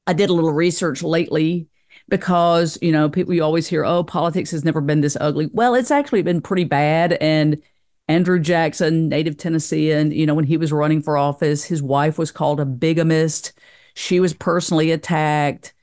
[0.05, 1.67] I did a little research lately
[2.09, 5.49] because you know people you always hear, oh, politics has never been this ugly.
[5.53, 7.13] Well, it's actually been pretty bad.
[7.13, 7.61] And
[8.07, 12.31] Andrew Jackson, native Tennessean, you know, when he was running for office, his wife was
[12.31, 13.53] called a bigamist.
[13.95, 15.73] She was personally attacked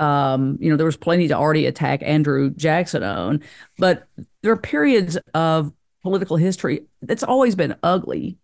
[0.00, 3.42] um, you know, there was plenty to already attack Andrew Jackson on,
[3.78, 4.08] but
[4.42, 5.72] there are periods of
[6.02, 8.38] political history that's always been ugly.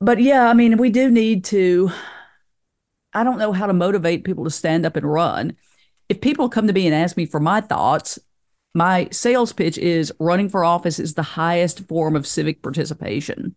[0.00, 1.92] But yeah, I mean, we do need to.
[3.12, 5.56] I don't know how to motivate people to stand up and run.
[6.10, 8.18] If people come to me and ask me for my thoughts,
[8.74, 13.56] my sales pitch is running for office is the highest form of civic participation.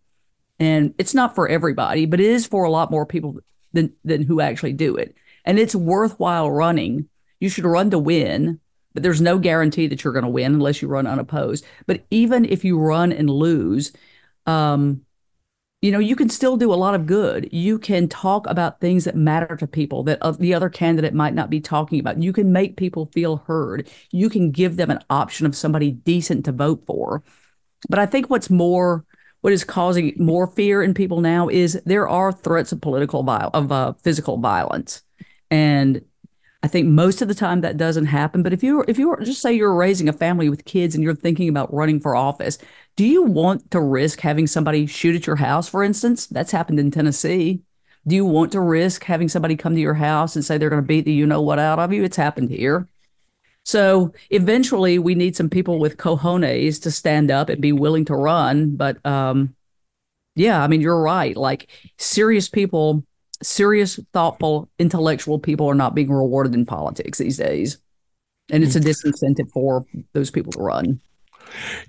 [0.58, 3.40] And it's not for everybody, but it is for a lot more people
[3.74, 7.08] than, than who actually do it and it's worthwhile running.
[7.40, 8.60] You should run to win,
[8.92, 11.64] but there's no guarantee that you're going to win unless you run unopposed.
[11.86, 13.92] But even if you run and lose,
[14.46, 15.02] um,
[15.84, 17.46] you know, you can still do a lot of good.
[17.52, 21.50] You can talk about things that matter to people that the other candidate might not
[21.50, 22.22] be talking about.
[22.22, 23.86] You can make people feel heard.
[24.10, 27.22] You can give them an option of somebody decent to vote for.
[27.90, 29.04] But I think what's more
[29.42, 33.50] what is causing more fear in people now is there are threats of political violence,
[33.52, 35.02] of uh, physical violence.
[35.50, 36.00] And
[36.64, 38.42] I think most of the time that doesn't happen.
[38.42, 41.14] But if you if you just say you're raising a family with kids and you're
[41.14, 42.56] thinking about running for office,
[42.96, 46.26] do you want to risk having somebody shoot at your house, for instance?
[46.26, 47.60] That's happened in Tennessee.
[48.06, 50.80] Do you want to risk having somebody come to your house and say they're going
[50.80, 52.02] to beat the you know what out of you?
[52.02, 52.88] It's happened here.
[53.64, 58.14] So eventually, we need some people with cojones to stand up and be willing to
[58.14, 58.76] run.
[58.76, 59.54] But um,
[60.34, 61.36] yeah, I mean, you're right.
[61.36, 63.04] Like serious people
[63.44, 67.78] serious, thoughtful, intellectual people are not being rewarded in politics these days.
[68.50, 68.84] And it's a mm.
[68.84, 71.00] disincentive for those people to run.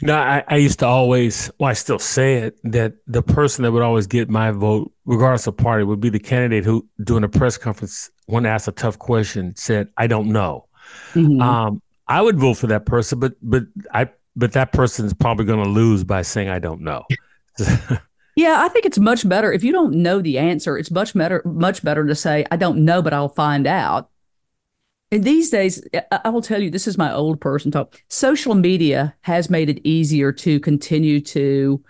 [0.02, 3.72] No, I, I, used to always, well, I still say it, that the person that
[3.72, 7.30] would always get my vote, regardless of party, would be the candidate who, during a
[7.30, 10.68] press conference, when asked a tough question, said, I don't know.
[11.14, 11.42] Mm-hmm.
[11.42, 15.46] Um, I would vote for that person, but but I but that person is probably
[15.46, 17.04] going to lose by saying I don't know.
[18.36, 20.78] Yeah, I think it's much better if you don't know the answer.
[20.78, 24.10] It's much better, much better to say I don't know, but I'll find out.
[25.12, 25.82] And these days,
[26.12, 28.02] I will tell you, this is my old person talk.
[28.10, 31.82] Social media has made it easier to continue to,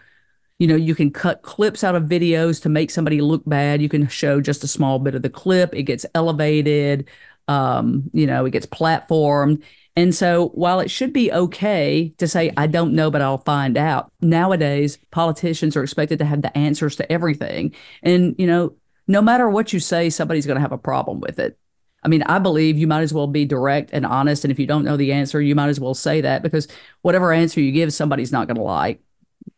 [0.59, 3.81] you know, you can cut clips out of videos to make somebody look bad.
[3.81, 5.73] You can show just a small bit of the clip.
[5.73, 7.09] It gets elevated.
[7.47, 9.63] Um, you know, it gets platformed.
[9.95, 13.77] And so while it should be okay to say, I don't know, but I'll find
[13.77, 17.73] out, nowadays politicians are expected to have the answers to everything.
[18.03, 18.75] And, you know,
[19.07, 21.57] no matter what you say, somebody's going to have a problem with it.
[22.03, 24.43] I mean, I believe you might as well be direct and honest.
[24.43, 26.67] And if you don't know the answer, you might as well say that because
[27.01, 29.01] whatever answer you give, somebody's not going to like.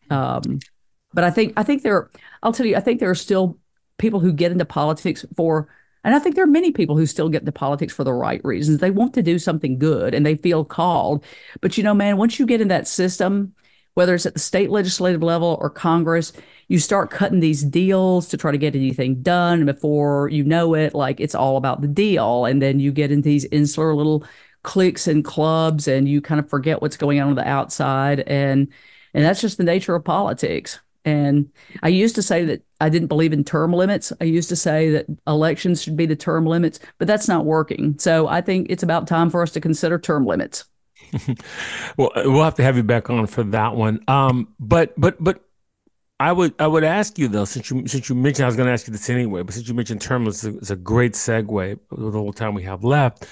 [0.10, 0.60] Um,
[1.14, 2.10] but I think I think there,
[2.44, 3.58] I'll tell you, I think there are still
[3.98, 5.68] people who get into politics for
[6.08, 8.40] and I think there are many people who still get into politics for the right
[8.46, 8.80] reasons.
[8.80, 11.26] They want to do something good and they feel called.
[11.60, 13.54] But you know, man, once you get in that system,
[13.96, 16.32] whether it's at the state legislative level or Congress,
[16.70, 19.66] you start cutting these deals to try to get anything done.
[19.66, 22.46] Before you know it, like it's all about the deal.
[22.46, 24.24] And then you get into these insular little
[24.64, 28.22] cliques and clubs and you kind of forget what's going on on the outside.
[28.22, 28.72] And
[29.14, 30.80] and that's just the nature of politics.
[31.08, 31.50] And
[31.84, 34.12] I used to say that I didn't believe in term limits.
[34.20, 37.98] I used to say that elections should be the term limits, but that's not working.
[37.98, 40.66] So I think it's about time for us to consider term limits.
[41.98, 44.04] well, we'll have to have you back on for that one.
[44.10, 45.46] Um, but but but
[46.20, 48.68] I would I would ask you though, since you since you mentioned I was going
[48.68, 51.48] to ask you this anyway, but since you mentioned term limits, it's a great segue
[51.50, 53.26] with the little time we have left.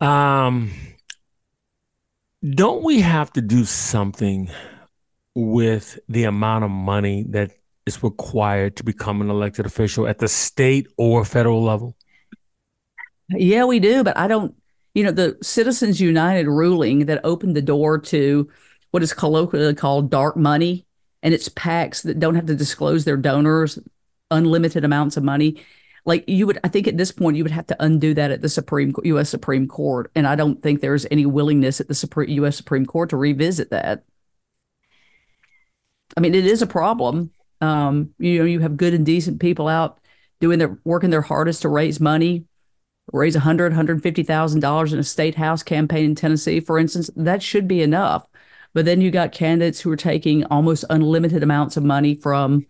[0.00, 0.72] Um,
[2.42, 4.50] don't we have to do something
[5.40, 7.52] with the amount of money that
[7.86, 11.96] is required to become an elected official at the state or federal level?
[13.30, 14.54] Yeah, we do, but I don't,
[14.94, 18.48] you know, the Citizens United ruling that opened the door to
[18.90, 20.86] what is colloquially called dark money,
[21.22, 23.78] and it's PACs that don't have to disclose their donors
[24.30, 25.62] unlimited amounts of money.
[26.04, 28.40] Like you would, I think at this point you would have to undo that at
[28.40, 29.28] the Supreme U.S.
[29.28, 32.56] Supreme Court, and I don't think there's any willingness at the Supreme U.S.
[32.56, 34.04] Supreme Court to revisit that.
[36.16, 37.30] I mean, it is a problem.
[37.60, 39.98] Um, you know, you have good and decent people out
[40.40, 42.44] doing their working their hardest to raise money,
[43.12, 46.78] raise a hundred, hundred fifty thousand dollars in a state house campaign in Tennessee, for
[46.78, 47.10] instance.
[47.16, 48.26] That should be enough.
[48.72, 52.66] But then you got candidates who are taking almost unlimited amounts of money from,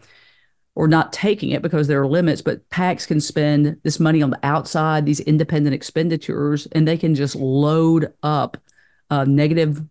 [0.75, 4.31] or not taking it because there are limits, but PACs can spend this money on
[4.31, 8.57] the outside, these independent expenditures, and they can just load up
[9.11, 9.85] uh, negative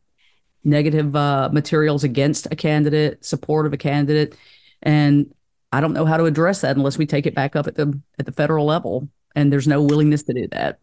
[0.64, 4.36] negative uh, materials against a candidate, support of a candidate,
[4.82, 5.34] and
[5.72, 8.00] I don't know how to address that unless we take it back up at the
[8.18, 10.80] at the federal level, and there's no willingness to do that.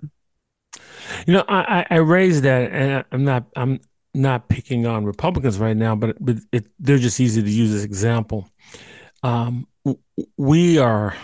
[1.26, 3.80] You know, I, I raised that, and I'm not I'm
[4.14, 7.84] not picking on Republicans right now, but but it, they're just easy to use as
[7.84, 8.48] example.
[9.22, 9.66] Um,
[10.36, 11.14] we are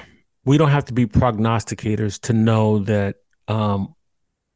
[0.44, 3.16] we don't have to be prognosticators to know that
[3.48, 3.94] um,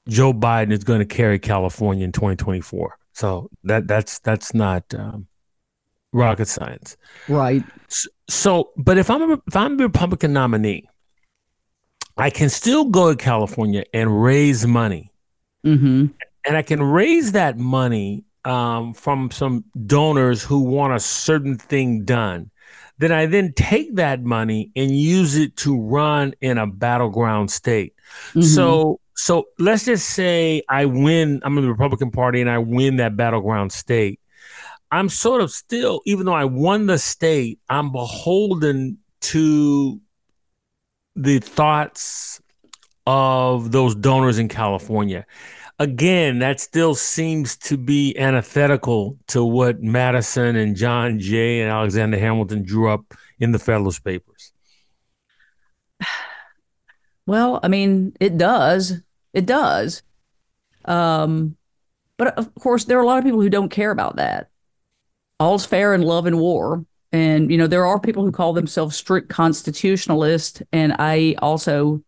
[0.09, 2.99] Joe Biden is going to carry California in 2024.
[3.17, 5.27] So that that's that's not um,
[6.13, 6.99] rocket science,
[7.29, 7.65] right?
[8.29, 10.87] So, but if I'm a, if I'm a Republican nominee,
[12.19, 15.13] I can still go to California and raise money,
[15.65, 16.09] mm-hmm.
[16.47, 22.05] and I can raise that money um, from some donors who want a certain thing
[22.05, 22.51] done.
[22.99, 27.95] Then I then take that money and use it to run in a battleground state.
[28.33, 28.43] Mm-hmm.
[28.43, 32.97] So so let's just say I win, I'm in the Republican Party and I win
[32.97, 34.21] that battleground state.
[34.93, 40.01] I'm sort of still, even though I won the state, I'm beholden to
[41.17, 42.41] the thoughts
[43.07, 45.27] of those donors in California.
[45.79, 52.19] Again, that still seems to be antithetical to what Madison and John Jay and Alexander
[52.19, 54.53] Hamilton drew up in the Federalist Papers.
[57.29, 59.03] Well, I mean, it does.
[59.37, 60.03] It does.
[60.87, 61.59] Um,
[62.17, 64.49] but of course, there are a lot of people who don't care about that.
[65.39, 66.87] All's fair in love and war.
[67.13, 70.63] And, you know, there are people who call themselves strict constitutionalists.
[70.73, 72.03] And I also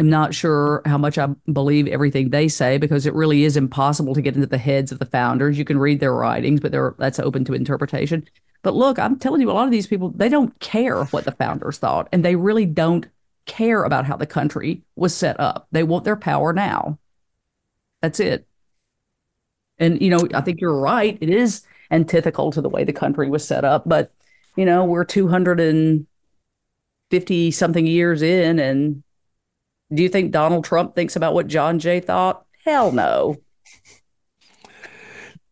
[0.00, 4.12] am not sure how much I believe everything they say because it really is impossible
[4.14, 5.56] to get into the heads of the founders.
[5.56, 8.28] You can read their writings, but they're, that's open to interpretation.
[8.62, 11.32] But look, I'm telling you, a lot of these people, they don't care what the
[11.32, 13.06] founders thought, and they really don't
[13.46, 15.66] care about how the country was set up.
[15.72, 16.98] They want their power now.
[18.00, 18.46] That's it.
[19.78, 21.18] And, you know, I think you're right.
[21.20, 23.82] It is antithetical to the way the country was set up.
[23.86, 24.12] But,
[24.56, 28.58] you know, we're 250 something years in.
[28.58, 29.02] And
[29.92, 32.46] do you think Donald Trump thinks about what John Jay thought?
[32.64, 33.36] Hell no.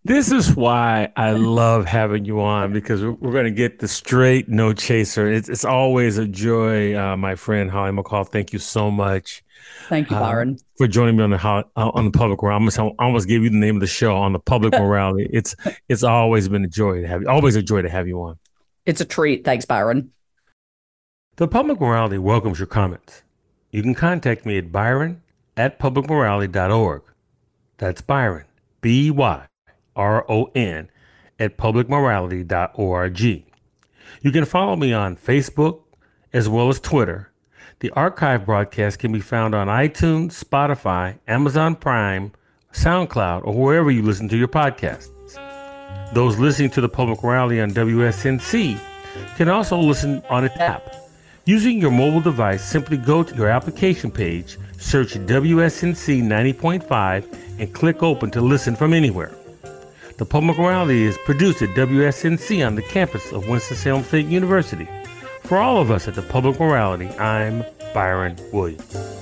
[0.03, 3.89] This is why I love having you on because we're, we're going to get the
[3.89, 5.31] straight no chaser.
[5.31, 8.27] It's, it's always a joy, uh, my friend Holly McCall.
[8.27, 9.43] Thank you so much.
[9.91, 12.55] Thank you, uh, Byron, uh, for joining me on the uh, on the public morale.
[12.55, 15.17] I almost, I almost gave you the name of the show on the public morale.
[15.19, 15.55] It's
[15.87, 17.29] it's always been a joy to have you.
[17.29, 18.39] Always a joy to have you on.
[18.87, 19.45] It's a treat.
[19.45, 20.13] Thanks, Byron.
[21.37, 23.23] The public morality welcomes your comments.
[23.71, 25.21] You can contact me at byron
[25.59, 27.03] at publicmorality.org.
[27.77, 28.47] That's Byron,
[28.81, 29.47] B Y
[30.01, 30.89] R O N,
[31.39, 33.21] at publicmorality.org.
[33.21, 35.83] You can follow me on Facebook
[36.33, 37.31] as well as Twitter.
[37.81, 42.33] The archive broadcast can be found on iTunes, Spotify, Amazon Prime,
[42.73, 45.11] SoundCloud, or wherever you listen to your podcasts.
[46.15, 48.81] Those listening to the public morality on WSNC
[49.37, 50.95] can also listen on its app.
[51.45, 58.03] Using your mobile device, simply go to your application page, search WSNC 90.5, and click
[58.03, 59.35] open to listen from anywhere.
[60.21, 64.87] The Public Morality is produced at WSNC on the campus of Winston-Salem State University.
[65.45, 67.65] For all of us at the Public Morality, I'm
[67.95, 69.20] Byron Williams.